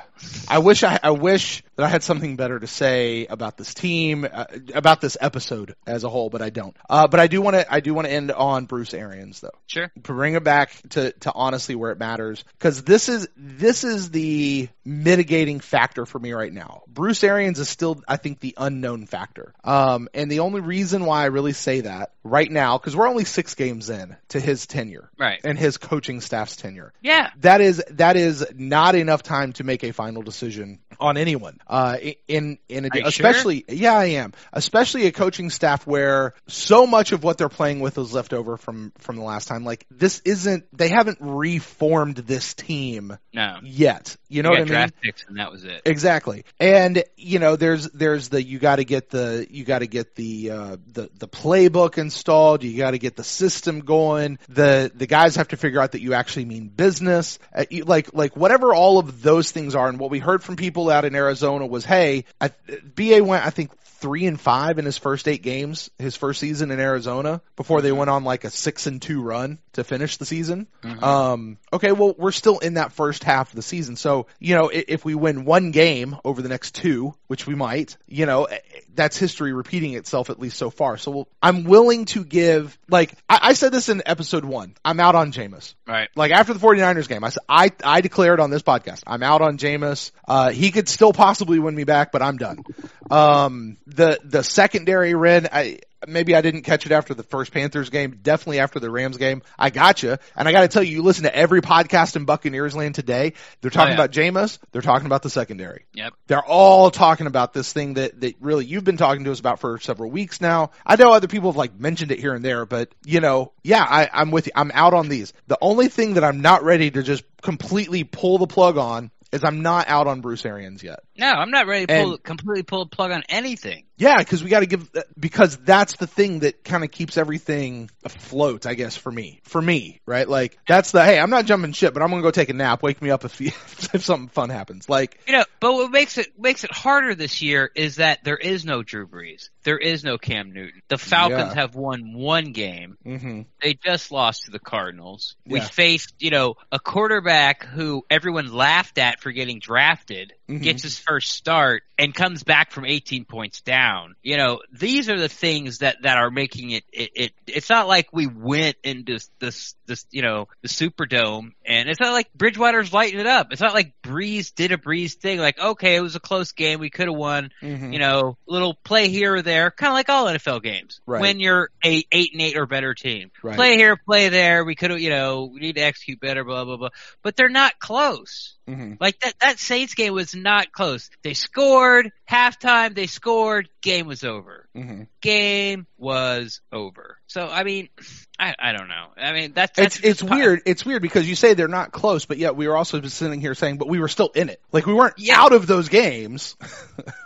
[0.48, 4.26] I wish I I wish that I had something better to say about this team,
[4.32, 6.78] uh, about this episode as a whole, but I don't.
[6.90, 9.50] Uh, but I do want to I do want to end on Bruce Arians though.
[9.68, 9.92] Sure.
[9.98, 14.70] Bring it back to to honestly where it matters because this is this is the
[14.86, 16.84] mitigating factor for me right now.
[16.88, 19.54] Bruce Arians is still I think the unknown factor.
[19.64, 23.26] Um, and the only reason why I really say that right now because we're only
[23.26, 25.40] six games in to his tenure Right.
[25.44, 27.30] and his coaching staff's tenure Yeah.
[27.42, 31.60] that is that is not enough time to make a final decision on anyone.
[31.68, 34.34] Uh, in in a, especially yeah, I am.
[34.54, 38.58] Especially a coaching staff where so much of what they're playing with is left over
[38.58, 39.64] from from the last time.
[39.66, 43.60] Like this isn't they haven't reformed this team No.
[43.64, 44.16] yet.
[44.28, 44.92] You know You what I mean?
[45.04, 45.82] picks, and that was it.
[45.86, 46.46] Exactly.
[46.60, 50.16] And you know, there's there's the you got to get the you got to get
[50.16, 52.64] the uh, the the playbook installed.
[52.64, 54.40] You got to get the system going.
[54.50, 57.40] The the guys have to figure out that you actually mean business.
[57.54, 59.88] Uh, you, like like whatever all of those things are.
[59.88, 62.52] And what we heard from people out in Arizona was, hey, I,
[62.96, 66.72] BA went I think three and five in his first eight games, his first season
[66.72, 70.26] in Arizona, before they went on like a six and two run to finish the
[70.26, 70.68] season.
[71.04, 73.96] Um, okay, well, we're still in that first half of the season.
[73.96, 77.98] So, you know, if we win one game over the next two, which we might,
[78.08, 78.60] you know, eh,
[78.94, 80.98] that's history repeating itself at least so far.
[80.98, 84.76] So we'll, I'm willing to give, like, I, I said this in episode one.
[84.84, 85.74] I'm out on Jameis.
[85.88, 86.10] Right.
[86.16, 89.42] Like after the 49ers game, I said, I, I declared on this podcast, I'm out
[89.42, 90.12] on Jameis.
[90.28, 92.64] Uh, he could still possibly win me back, but I'm done.
[93.10, 97.90] Um, the, the secondary red, I, maybe I didn't catch it after the first Panthers
[97.90, 99.42] game, definitely after the Rams game.
[99.58, 100.20] I gotcha.
[100.36, 103.34] And I got to tell you, you listen to every podcast in Buccaneers land today.
[103.62, 104.04] They're talking oh, yeah.
[104.06, 104.60] about Jameis.
[104.72, 105.86] They're talking about the secondary.
[105.94, 106.14] Yep.
[106.28, 109.60] They're all talking about this thing that, that really you've been talking to us about
[109.60, 110.72] for several weeks now.
[110.86, 113.84] I know other people have like mentioned it here and there, but you know, yeah,
[113.84, 114.52] I, I'm with you.
[114.56, 115.34] I'm out on these.
[115.48, 119.44] The only thing that I'm not ready to just completely pull the plug on is
[119.44, 121.00] I'm not out on Bruce Arians yet.
[121.18, 123.85] No, I'm not ready to pull, And- completely pull the plug on anything.
[123.98, 127.90] Yeah, because we got to give because that's the thing that kind of keeps everything
[128.04, 128.66] afloat.
[128.66, 130.28] I guess for me, for me, right?
[130.28, 132.84] Like that's the hey, I'm not jumping ship, but I'm gonna go take a nap.
[132.84, 133.40] Wake me up if
[133.96, 134.90] if something fun happens.
[134.90, 138.38] Like You know, but what makes it makes it harder this year is that there
[138.38, 139.50] is no Drew Brees.
[139.64, 140.82] There is no Cam Newton.
[140.90, 141.62] The Falcons Yeah.
[141.62, 142.98] have won one game.
[143.04, 145.36] hmm They just lost to the Cardinals.
[145.48, 150.62] We faced, you know, a quarterback who everyone laughed at for getting drafted, Mhm.
[150.62, 153.85] gets his first start, and comes back from 18 points down.
[154.24, 156.84] You know, these are the things that that are making it.
[156.92, 161.90] It, it it's not like we went into this this you know the Superdome, and
[161.90, 163.48] it's not like Bridgewater's lighting it up.
[163.52, 165.40] It's not like Brees did a Brees thing.
[165.40, 168.74] Like, okay, it was a close game, we could have won hmm you know, little
[168.84, 171.00] play here or there, kind of like all NFL games.
[171.06, 171.22] Right.
[171.22, 173.56] When you're a eight and eight or better team, Right.
[173.56, 174.66] play here, play there.
[174.66, 176.90] We could have, you know, we need to execute better, blah blah blah.
[177.22, 178.56] But they're not close.
[178.68, 181.10] hmm Like that that Saints game was not close.
[181.24, 182.96] They scored halftime.
[182.96, 183.70] They scored.
[183.86, 184.65] Game was over.
[184.76, 187.18] Hmm Game was over.
[187.28, 187.90] So I mean,
[188.40, 189.08] I I don't know.
[189.18, 190.62] I mean that's, that's It's it's weird.
[190.66, 193.56] It's weird because you say they're not close, but yet we were also sitting here
[193.56, 194.62] saying, but we were still in it.
[194.74, 195.40] Like we weren't Yeah.
[195.42, 196.56] out of those games.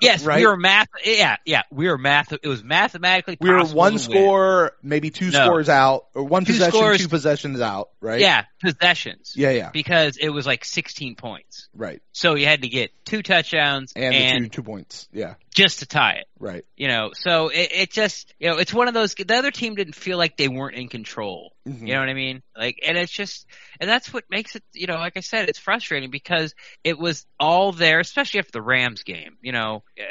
[0.01, 0.39] Yes, right?
[0.39, 0.87] we were math.
[1.05, 2.31] Yeah, yeah, we were math.
[2.31, 3.37] It was mathematically.
[3.39, 5.45] We were one score, maybe two No.
[5.45, 7.89] scores out, or one Two possession, scores- two possessions out.
[7.99, 8.21] Right?
[8.21, 9.33] Yeah, possessions.
[9.35, 9.51] Yeah.
[9.51, 9.69] Yeah.
[9.71, 11.67] because it was like 16 points.
[11.73, 12.01] Right.
[12.13, 15.07] So you had to get two touchdowns And, and, two two points.
[15.11, 15.35] Yeah.
[15.53, 16.27] just to tie it.
[16.39, 16.63] Right.
[16.77, 19.15] You know, so it, it just you know it's one of those.
[19.15, 21.53] The other team didn't feel like they weren't in control.
[21.67, 21.87] Mhm.
[21.87, 22.41] You know what I mean?
[22.57, 23.45] Like, and it's just,
[23.79, 24.63] and that's what makes it.
[24.73, 28.61] You know, like I said, it's frustrating because it was all there, especially after the
[28.61, 29.37] Rams game.
[29.41, 30.03] You know, uh,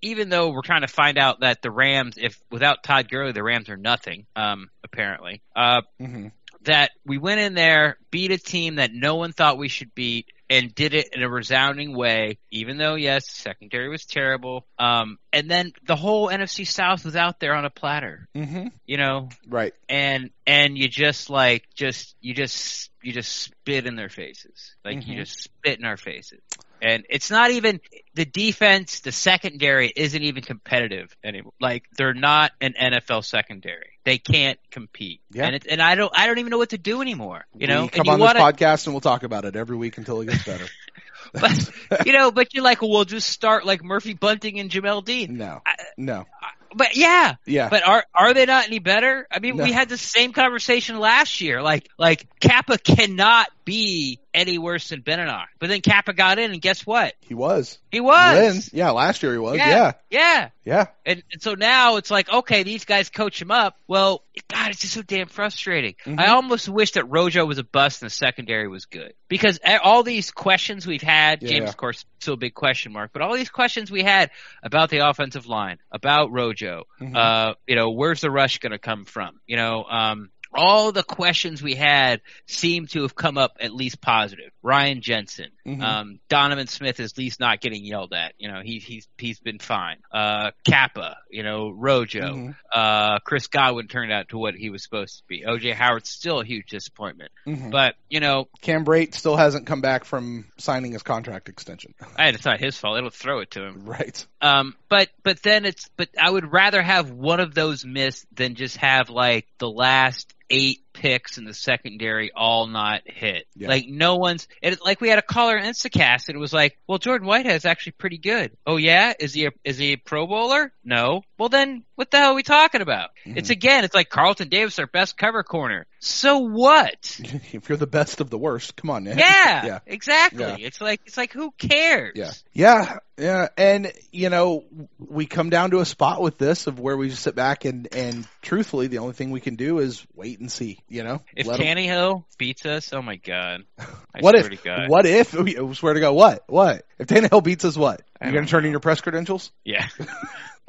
[0.00, 3.42] even though we're trying to find out that the Rams, if without Todd Gurley, the
[3.42, 4.26] Rams are nothing.
[4.34, 5.42] Um, apparently.
[5.54, 6.28] Uh, hmm
[6.64, 10.26] that we went in there, beat a team that no one thought we should beat,
[10.48, 14.66] and did it in a resounding way, even though, yes, secondary was terrible.
[14.78, 18.98] Um, and then the whole NFC South was out there on a platter, hmm you
[18.98, 19.72] know, Right.
[19.88, 24.74] and, and you just like, just, you just, you just spit in their faces.
[24.84, 25.06] Like, Mhm.
[25.06, 26.40] you just spit in our faces.
[26.82, 27.80] And it's not even
[28.14, 31.52] the defense, the secondary isn't even competitive anymore.
[31.60, 33.90] Like they're not an NFL secondary.
[34.04, 35.20] They can't compete.
[35.30, 35.46] Yeah.
[35.46, 37.44] And it, and I don't I don't even know what to do anymore.
[37.56, 39.54] You know, we and come you on wanna, this podcast and we'll talk about it
[39.54, 40.66] every week until it gets better.
[41.32, 41.70] but
[42.04, 45.38] you know, but you're like, well, we'll just start like Murphy Bunting and Jamel Dean.
[45.38, 45.62] no.
[45.64, 46.26] I- No.
[46.74, 47.68] But yeah, Yeah.
[47.68, 49.26] but are are they not any better?
[49.30, 49.64] I mean, No.
[49.64, 51.60] we had the same conversation last year.
[51.62, 55.48] Like like Cappa cannot be any worse than Benenoch.
[55.58, 57.14] But then Cappa got in, and guess what?
[57.20, 57.78] He was.
[57.90, 58.36] He was.
[58.54, 59.56] Lynn, yeah, last year he was.
[59.58, 60.48] Yeah, yeah.
[60.64, 60.86] yeah.
[61.04, 63.76] And, and so now it's like, okay, these guys coach him up.
[63.86, 65.94] Well, God, it's just so damn frustrating.
[66.06, 66.18] Mhm.
[66.18, 70.02] I almost wish that Rojo was a bust and the secondary was good because all
[70.02, 71.68] these questions we've had, Yeah, Jameis, yeah.
[71.68, 74.30] of course, still a big question mark, but all these questions we had
[74.62, 77.16] about the offensive line, about Rojo, Mhm.
[77.16, 79.40] uh, you know, where's the rush going to come from?
[79.46, 84.00] You know, um, all the questions we had seem to have come up at least
[84.00, 84.50] positive.
[84.62, 85.82] Ryan Jensen, Mhm.
[85.82, 88.34] um, Donovan Smith is at least not getting yelled at.
[88.38, 89.96] You know, he, he's he's been fine.
[90.12, 92.56] Uh, Cappa, you know, Rojo, Mhm.
[92.74, 95.44] uh, Chris Godwin turned out to what he was supposed to be.
[95.46, 97.32] OJ Howard's still a huge disappointment.
[97.46, 97.70] Mhm.
[97.70, 101.94] But you know, Cam Brate still hasn't come back from signing his contract extension.
[102.16, 102.98] I, it's not his fault.
[102.98, 103.84] It'll throw it to him.
[103.86, 104.26] right.
[104.40, 108.56] Um, but but then it's but I would rather have one of those miss than
[108.56, 113.46] just have like the last eight picks in the secondary all not hit.
[113.54, 113.68] Yeah.
[113.68, 116.78] Like no one's it like we had a caller in InstantCast and it was like,
[116.86, 118.56] well Jordan Whitehead's actually pretty good.
[118.66, 120.72] Oh yeah, is he a, is he a Pro Bowler?
[120.84, 121.22] No.
[121.38, 123.10] Well then, what the hell are we talking about?
[123.26, 123.38] Mm-hmm.
[123.38, 125.86] It's again, it's like Carlton Davis, our best cover corner.
[125.98, 127.20] So what?
[127.52, 129.18] if you're the best of the worst, come on, man.
[129.18, 129.24] Yeah,
[129.66, 129.78] yeah.
[129.86, 130.42] exactly.
[130.42, 130.56] Yeah.
[130.58, 132.12] It's like it's like who cares?
[132.16, 132.32] Yeah.
[132.52, 132.98] Yeah.
[133.18, 133.48] Yeah.
[133.56, 134.64] And, you know,
[134.98, 137.88] we come down to a spot with this of where we just sit back and,
[137.94, 141.22] and truthfully, the only thing we can do is wait and see, you know?
[141.36, 143.64] If Tannehill beats us, oh my god!
[143.78, 144.88] I what if, God.
[144.88, 146.44] what if, oh, I swear to God, what?
[146.46, 146.84] What?
[146.98, 148.02] If Tannehill beats us, what?
[148.24, 149.50] You gonna turn in your press credentials?
[149.64, 149.88] Yeah.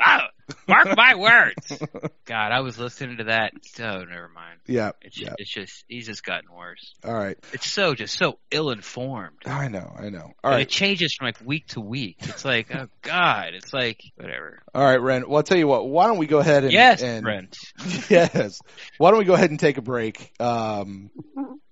[0.06, 0.30] Ah!
[0.68, 1.82] Mark my words.
[2.26, 3.54] God, I was listening to that.
[3.80, 4.60] Oh, never mind.
[4.68, 4.92] Yeah.
[5.02, 5.34] It's Yeah.
[5.38, 6.94] it's just he's just gotten worse.
[7.04, 7.38] All right.
[7.54, 9.38] It's so just so ill informed.
[9.46, 9.94] I know.
[9.98, 10.32] I know.
[10.44, 10.62] All right.
[10.62, 12.18] it changes from like week to week.
[12.22, 14.62] It's like, oh God, it's like whatever.
[14.74, 15.28] All right, Ren.
[15.28, 15.88] Well, I'll tell you what.
[15.88, 17.58] Why don't we go ahead and yes, and Brent.
[18.10, 18.60] yes.
[18.98, 20.34] Why don't we go ahead and take a break?
[20.40, 21.10] Um,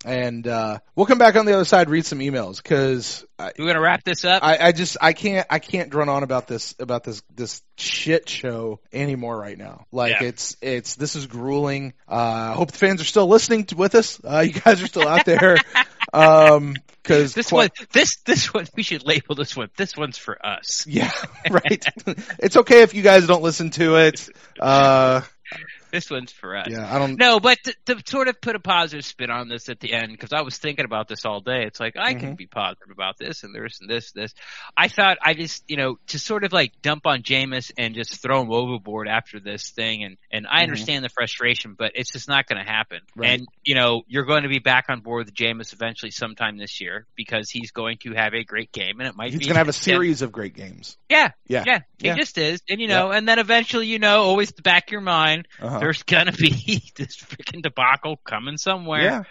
[0.06, 3.82] and uh, we'll come back on the other side, read some emails because We're gonna
[3.82, 4.44] wrap this up.
[4.44, 8.28] I, I just I can't I can't drone on about this about this this shit
[8.30, 9.86] show anymore right now.
[9.92, 10.28] Like Yeah.
[10.28, 11.94] it's it's this is grueling.
[12.10, 14.20] Uh, I hope the fans are still listening to, with us.
[14.24, 15.58] Uh, you guys are still out there.
[16.14, 19.70] Um, because this one, this this one, we should label this one.
[19.78, 20.86] This one's for us.
[20.86, 21.12] yeah,
[21.50, 21.86] right.
[22.38, 24.28] it's okay if you guys don't listen to it.
[24.60, 25.22] Uh,
[25.92, 26.68] This one's for us.
[26.70, 27.18] yeah, I don't.
[27.20, 30.12] No, but to, to sort of put a positive spin on this at the end,
[30.12, 31.64] because I was thinking about this all day.
[31.66, 32.38] It's like I can Mhm.
[32.38, 34.34] be positive about this and this and this, this.
[34.78, 38.22] I thought I just, you know, to sort of like dump on Jameis and just
[38.22, 40.04] throw him overboard after this thing.
[40.04, 40.64] And and I Mhm.
[40.64, 43.02] understand the frustration, but it's just not going to happen.
[43.16, 43.40] Right.
[43.40, 46.80] And you know, you're going to be back on board with Jameis eventually sometime this
[46.80, 49.38] year because he's going to have a great game, and it might be.
[49.40, 50.98] He's gonna have a yeah, series of great games.
[51.10, 51.64] Yeah, Yeah.
[51.68, 52.16] yeah, he Yeah.
[52.16, 55.02] just is, and you know, and then eventually, you know, always the back of your
[55.02, 55.80] mind Uh-huh.
[55.82, 59.02] There's gonna be this freaking debacle coming somewhere.
[59.02, 59.24] Yeah.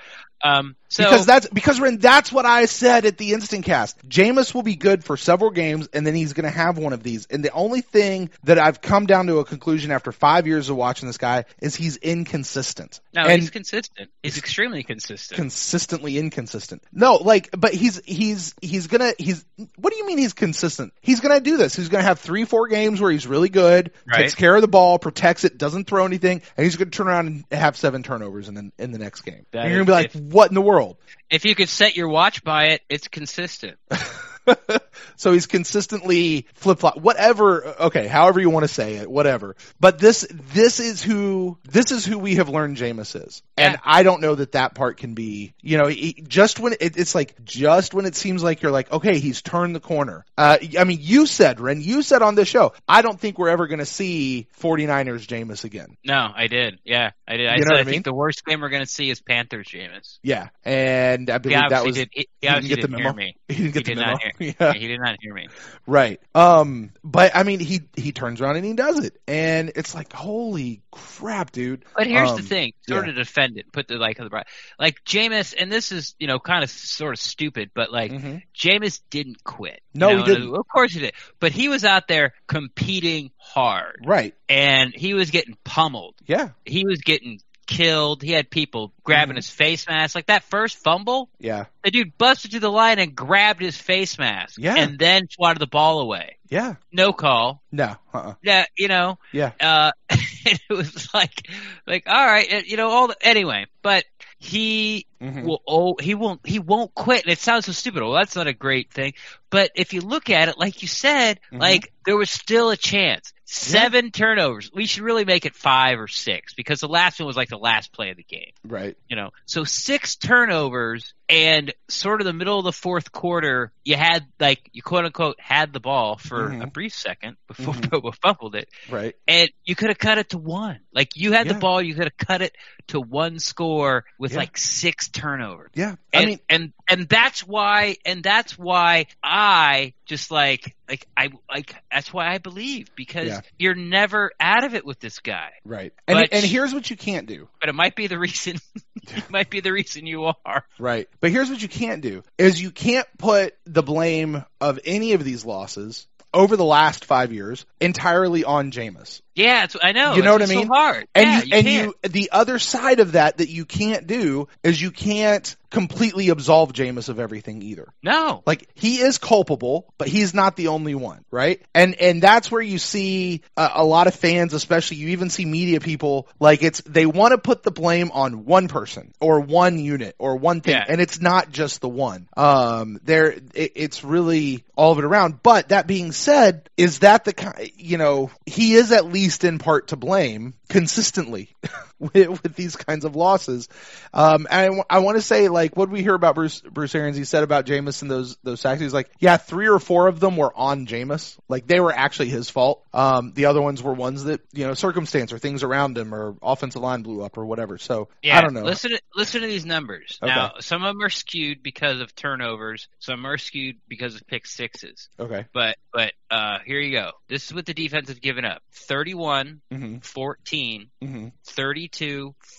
[0.43, 0.77] Um.
[0.93, 3.97] So because that's because Ren, that's what I said at the instant cast.
[4.09, 7.05] Jameis will be good for several games, and then he's going to have one of
[7.05, 7.27] these.
[7.27, 10.75] And the only thing that I've come down to a conclusion after five years of
[10.75, 11.97] watching this guy is he's
[12.35, 13.01] inconsistent.
[13.15, 14.11] no, and he's consistent.
[14.23, 15.37] He's extremely consistent.
[15.37, 16.83] consistently inconsistent.
[16.93, 19.45] No, like, but he's he's he's gonna he's.
[19.77, 20.93] What do you mean he's consistent?
[21.01, 21.77] He's gonna do this.
[21.77, 24.23] He's gonna have three four games where he's really good, Right.
[24.23, 27.27] takes care of the ball, protects it, doesn't throw anything, and he's gonna turn around
[27.29, 29.47] and have seven turnovers in the in the next game.
[29.53, 30.97] That and you're gonna be like, what in the world?
[31.31, 33.79] if you could set your watch by it, it's consistent.
[35.17, 37.65] so he's consistently flip flop, whatever.
[37.81, 39.57] Okay, however you want to say it, whatever.
[39.79, 43.81] But this this is who this is who we have learned Jameis is, and Yeah.
[43.85, 45.55] I don't know that that part can be.
[45.61, 48.91] You know, he- just when it, it's like just when it seems like you're like,
[48.93, 50.25] okay, he's turned the corner.
[50.37, 53.49] Uh, I mean, you said Ren, you said on this show, I don't think we're
[53.51, 55.97] ever going to see 49ers Jameis again.
[56.05, 56.79] No, I did.
[56.85, 57.49] Yeah, I did.
[57.49, 57.93] I You know said I mean?
[57.93, 60.19] think the worst game we're gonna see is Panthers Jameis.
[60.23, 62.09] Yeah, and I believe that was did.
[62.13, 63.13] He, he didn't get the memo.
[63.13, 63.37] me.
[63.49, 64.17] he didn't get He the memo.
[64.19, 64.33] hear.
[64.61, 64.73] yeah.
[64.73, 65.49] He did not hear me.
[65.87, 66.21] Right.
[66.35, 70.13] Um, but I mean, he he turns around and he does it, and it's like,
[70.13, 71.85] holy crap, dude.
[71.95, 73.11] But here's Um, the thing, sort yeah.
[73.11, 74.45] of defend it, put the like on the
[74.79, 78.43] like Jameis, and this is you know kind of sort of stupid, but like Mhm.
[78.57, 79.81] Jameis didn't quit.
[79.95, 80.55] No, he know, and didn't.
[80.57, 84.35] Of course he did, but he was out there competing hard, Right.
[84.49, 86.15] and he was getting pummeled.
[86.27, 86.51] Yeah.
[86.65, 87.41] He was getting
[87.71, 88.23] killed.
[88.23, 89.39] He had people grabbing Mhm.
[89.39, 91.31] his face mask, like that first fumble.
[91.39, 91.67] Yeah.
[91.85, 94.75] The dude busted to the line and grabbed his face mask, Yeah.
[94.77, 96.37] and then swatted the ball away.
[96.49, 96.75] Yeah.
[96.93, 97.63] No call.
[97.71, 97.97] No.
[98.13, 98.35] Uh-uh.
[98.43, 99.53] Yeah, you know, Yeah.
[99.61, 101.49] uh, it was like,
[101.87, 104.05] like, all right, you know, all the, anyway, but
[104.41, 105.45] he Mhm.
[105.45, 107.23] will, oh, he won't, he won't quit.
[107.25, 108.03] And it sounds so stupid.
[108.03, 109.13] Well, that's not a great thing.
[109.51, 111.61] But if you look at it, like you said, Mhm.
[111.61, 113.33] like there was still a chance.
[113.53, 114.71] Seven turnovers.
[114.73, 117.59] We should really make it five or six because the last one was like the
[117.59, 118.97] last play of the game, Right.
[119.09, 119.31] you know.
[119.45, 124.69] So six turnovers and sort of the middle of the fourth quarter, you had like
[124.73, 126.65] you quote unquote had the ball for Mhm.
[126.65, 127.89] a brief second before Mhm.
[127.89, 129.15] Boba fumbled it, Right.
[129.29, 130.81] and you could have cut it to one.
[130.93, 131.53] Like you had Yeah.
[131.55, 132.57] the ball, you could have cut it
[132.89, 134.39] to one score with Yeah.
[134.39, 135.71] like six turnovers.
[135.75, 135.95] Yeah.
[136.13, 141.29] And, I mean, and and that's why and that's why I just like like I
[141.49, 143.41] like that's why I believe because Yeah.
[143.59, 145.53] you're never out of it with this guy.
[145.65, 145.93] right.
[146.09, 147.49] And But- and here's what you can't do.
[147.61, 148.57] But it might be the reason
[149.31, 150.65] might be the reason you are.
[150.79, 151.09] Right.
[151.21, 155.25] But here's what you can't do is you can't put the blame of any of
[155.25, 159.21] these losses over the last five years entirely on Jameis.
[159.41, 160.15] Yeah, it's, I know.
[160.15, 160.67] You know it's what I mean?
[160.67, 161.09] So hard.
[161.15, 161.95] And yeah, you, and can't.
[162.05, 166.73] you the other side of that that you can't do is you can't completely absolve
[166.73, 167.93] Jameis of everything either.
[168.03, 168.43] no.
[168.45, 171.63] Like he is culpable, but he's not the only one, right?
[171.75, 175.45] And and that's where you see a, a lot of fans, especially you even see
[175.45, 179.79] media people like it's they want to put the blame on one person or one
[179.79, 180.85] unit or one thing, Yeah.
[180.89, 182.29] and it's not just the one.
[182.37, 185.41] Um, there it, it's really all of it around.
[185.41, 189.59] But that being said, is that the kind you know he is at least in
[189.59, 191.55] part to blame consistently
[192.15, 193.69] with, with these kinds of losses.
[194.15, 197.17] Um, and I, want to say, like, what did we hear about Bruce Bruce Arians?
[197.17, 198.81] He said about Jameis and those those sacks.
[198.81, 201.39] He's like, yeah, three or four of them were on Jameis.
[201.49, 202.87] Like they were actually his fault.
[202.95, 206.37] Um, the other ones were ones that you know circumstance or things around him or
[206.43, 207.77] offensive line blew up or whatever.
[207.77, 208.63] So Yeah, I don't know.
[208.63, 210.19] Listen to listen to these numbers.
[210.23, 210.35] Okay.
[210.35, 212.89] Now, some of them are skewed because of turnovers.
[212.99, 215.11] Some are skewed because of pick sixes.
[215.19, 215.45] Okay.
[215.53, 217.11] But but uh, here you go.
[217.29, 221.90] This is what the defense has given up: 31, hmm 14, hmm 32,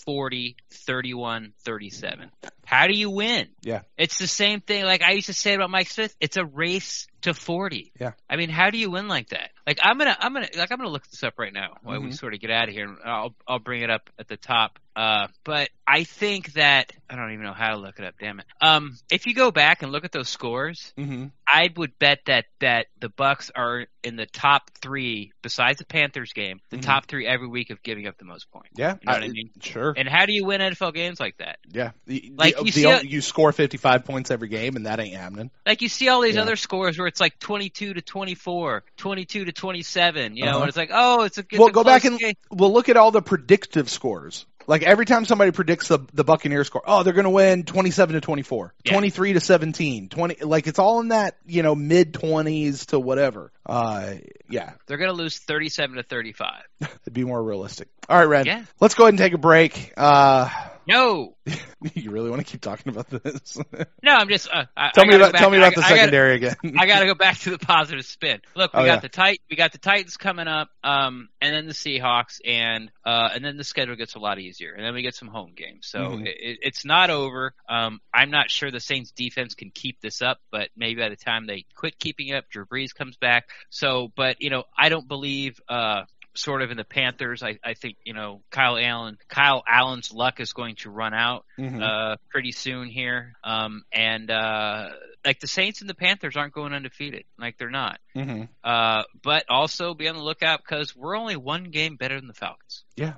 [0.05, 2.31] 40, 31, 37.
[2.65, 3.47] How do you win?
[3.61, 3.81] Yeah.
[3.97, 6.15] It's the same thing like I used to say about Mike Smith.
[6.19, 7.91] It's a race to 40.
[7.99, 8.11] Yeah.
[8.29, 9.51] I mean, how do you win like that?
[9.67, 11.53] Like I'm going to I'm going to like I'm going to look this up right
[11.53, 12.17] now while we Mhm.
[12.17, 14.79] sort of get out of here and I'll I'll bring it up at the top.
[14.95, 18.39] Uh but I think that I don't even know how to look it up, damn
[18.39, 18.45] it.
[18.59, 22.45] Um if you go back and look at those scores, hmm I would bet that
[22.59, 26.81] that the Bucs are in the top 3 besides the Panthers game, the Mhm.
[26.81, 28.69] top 3 every week of giving up the most points.
[28.77, 28.95] Yeah.
[29.01, 29.49] You know what I mean?
[29.61, 29.93] Sure.
[29.95, 31.59] And how do you win NFL games like that?
[31.69, 31.91] yeah.
[32.05, 34.99] The, Like, the, you the see you score fifty five points every game, and that
[34.99, 35.51] ain't happening.
[35.65, 36.41] Like you see all these Yeah.
[36.41, 40.65] other scores where it's like 22 to 24, 22 to 27, you know, Uh-huh.
[40.65, 41.59] it's like, oh, it's a good.
[41.59, 42.35] well, go back and game.
[42.49, 44.45] well look at all the predictive scores.
[44.67, 48.13] Like every time somebody predicts the the Buccaneers score, oh, they're going to win 27
[48.13, 48.91] to 24, Yeah.
[48.93, 53.51] 23 to 17, 20 like it's all in that, you know, mid 20s to whatever.
[53.65, 54.13] Uh
[54.49, 56.61] yeah, They're going to lose 37 to 35.
[56.81, 57.87] it'd be more realistic.
[58.07, 58.45] All right, Red.
[58.45, 58.63] Yeah.
[58.79, 59.93] Let's go ahead and take a break.
[59.97, 60.49] Uh
[60.91, 61.35] No.
[61.95, 63.57] you really want to keep talking about this?
[64.03, 65.95] No, I'm just uh, I, tell I me about tell me about the I gotta-
[65.97, 66.55] secondary again.
[66.79, 68.41] I got to go back to the positive spin.
[68.55, 68.99] Look, we Oh, got yeah.
[69.01, 73.29] the tit we got the Titans coming up, um, and then the Seahawks, and uh,
[73.33, 75.87] and then the schedule gets a lot easier, and then we get some home games.
[75.87, 76.25] So Mhm.
[76.25, 77.53] it, it's not over.
[77.69, 81.15] Um, I'm not sure the Saints defense can keep this up, but maybe by the
[81.15, 83.49] time they quit keeping up, Drew Brees comes back.
[83.69, 85.59] So, but you know, I don't believe.
[85.69, 86.03] Uh,
[86.33, 89.17] Sort of in the Panthers, I, I think you know Kyle Allen.
[89.27, 91.81] Kyle Allen's luck is going to run out Mhm.
[91.83, 93.33] uh, pretty soon here.
[93.43, 94.89] Um, and uh,
[95.25, 97.99] like the Saints and the Panthers aren't going undefeated, like they're not.
[98.15, 98.47] Mhm.
[98.63, 102.33] Uh, but also be on the lookout because we're only one game better than the
[102.33, 102.83] Falcons.
[102.95, 103.13] Yeah.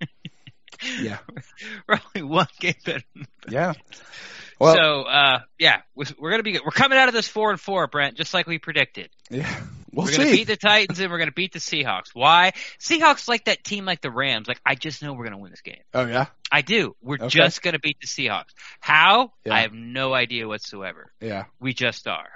[1.00, 1.18] Yeah.
[1.88, 3.02] we're only one game better.
[3.14, 3.72] Than Yeah.
[4.60, 6.62] Well, so uh, yeah, we're, we're gonna be good.
[6.64, 9.08] We're coming out of this four and four, Brent, just like we predicted.
[9.30, 9.62] yeah.
[9.94, 10.18] We'll we're see.
[10.18, 12.08] gonna beat the Titans and we're gonna beat the Seahawks.
[12.12, 12.52] Why?
[12.80, 14.48] Seahawks like that team like the Rams.
[14.48, 15.82] Like I just know we're gonna win this game.
[15.94, 16.26] oh yeah.
[16.52, 16.94] I do.
[17.02, 17.28] We're Okay.
[17.28, 18.50] just gonna beat the Seahawks.
[18.80, 19.32] How?
[19.44, 19.54] Yeah.
[19.54, 21.12] I have no idea whatsoever.
[21.20, 21.44] Yeah.
[21.60, 22.28] We just are.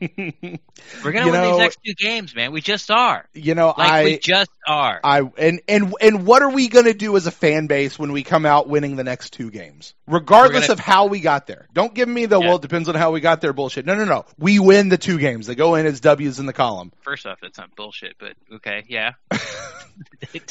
[0.00, 2.50] We're gonna win know- these next two games, man.
[2.52, 3.28] We just are.
[3.34, 5.00] you know, Like I we just are.
[5.04, 8.10] I and and and what are we going to do as a fan base when
[8.12, 11.68] we come out winning the next two games, regardless gonna- of how we got there?
[11.72, 12.46] Don't give me the Yeah.
[12.48, 13.86] well, it depends on how we got there bullshit.
[13.86, 14.24] No, no, no.
[14.38, 15.46] We win the two games.
[15.46, 16.92] They go in as W's in the column.
[17.02, 19.12] First off, that's not bullshit, but okay, yeah.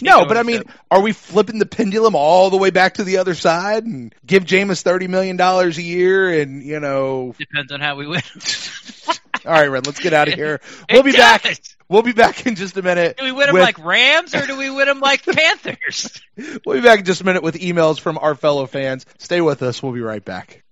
[0.01, 3.17] No, but I mean, are we flipping the pendulum all the way back to the
[3.17, 7.33] other side and give Jameis thirty million dollars a year and you know?
[7.39, 8.21] depends on how we win.
[9.45, 10.61] All right, Ren, let's get out of here.
[10.91, 11.45] We'll be back.
[11.89, 13.17] We'll be back in just a minute.
[13.17, 16.21] Do we win them with- like Rams or do we win them like Panthers?
[16.65, 19.05] We'll be back in just a minute with emails from our fellow fans.
[19.17, 19.83] Stay with us.
[19.83, 20.63] We'll be right back.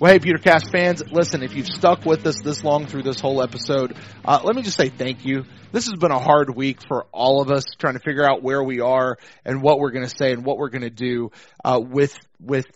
[0.00, 3.40] Well, hey, Pewtercast fans, listen, if you've stuck with us this long through this whole
[3.40, 5.44] episode, uh, let me just say thank you.
[5.70, 8.60] This has been a hard week for all of us trying to figure out where
[8.60, 11.30] we are and what we're going to say and what we're going to do
[11.64, 12.66] uh, with with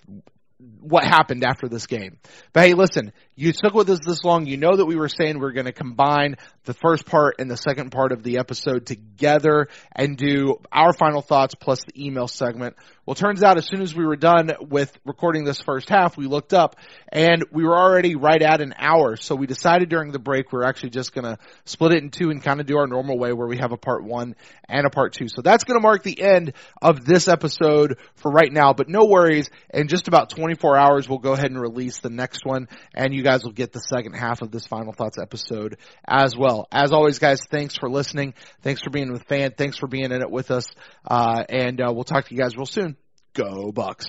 [0.80, 2.18] what happened after this game.
[2.52, 4.46] But hey, listen, you stuck with us this long.
[4.46, 6.34] You know that we were saying we we're going to combine
[6.64, 11.22] the first part and the second part of the episode together and do our final
[11.22, 12.74] thoughts plus the email segment.
[13.06, 16.26] Well, turns out as soon as we were done with recording this first half, we
[16.26, 16.76] looked up
[17.10, 19.16] and we were already right at an hour.
[19.16, 22.28] So we decided during the break we're actually just going to split it in two
[22.28, 24.36] and kind of do our normal way where we have a part one
[24.68, 25.28] and a part two.
[25.28, 29.06] So that's going to mark the end of this episode for right now, but no
[29.06, 29.48] worries.
[29.72, 33.22] In just about 24 hours, we'll go ahead and release the next one and you
[33.28, 35.76] guys will get the second half of this final thoughts episode
[36.06, 36.66] as well.
[36.72, 38.32] As always, guys, thanks for listening.
[38.62, 39.52] Thanks for being with fan.
[39.56, 40.70] Thanks for being in it with us.
[41.06, 42.96] Uh, and, uh, we'll talk to you guys real soon.
[43.34, 44.06] Go Bucs.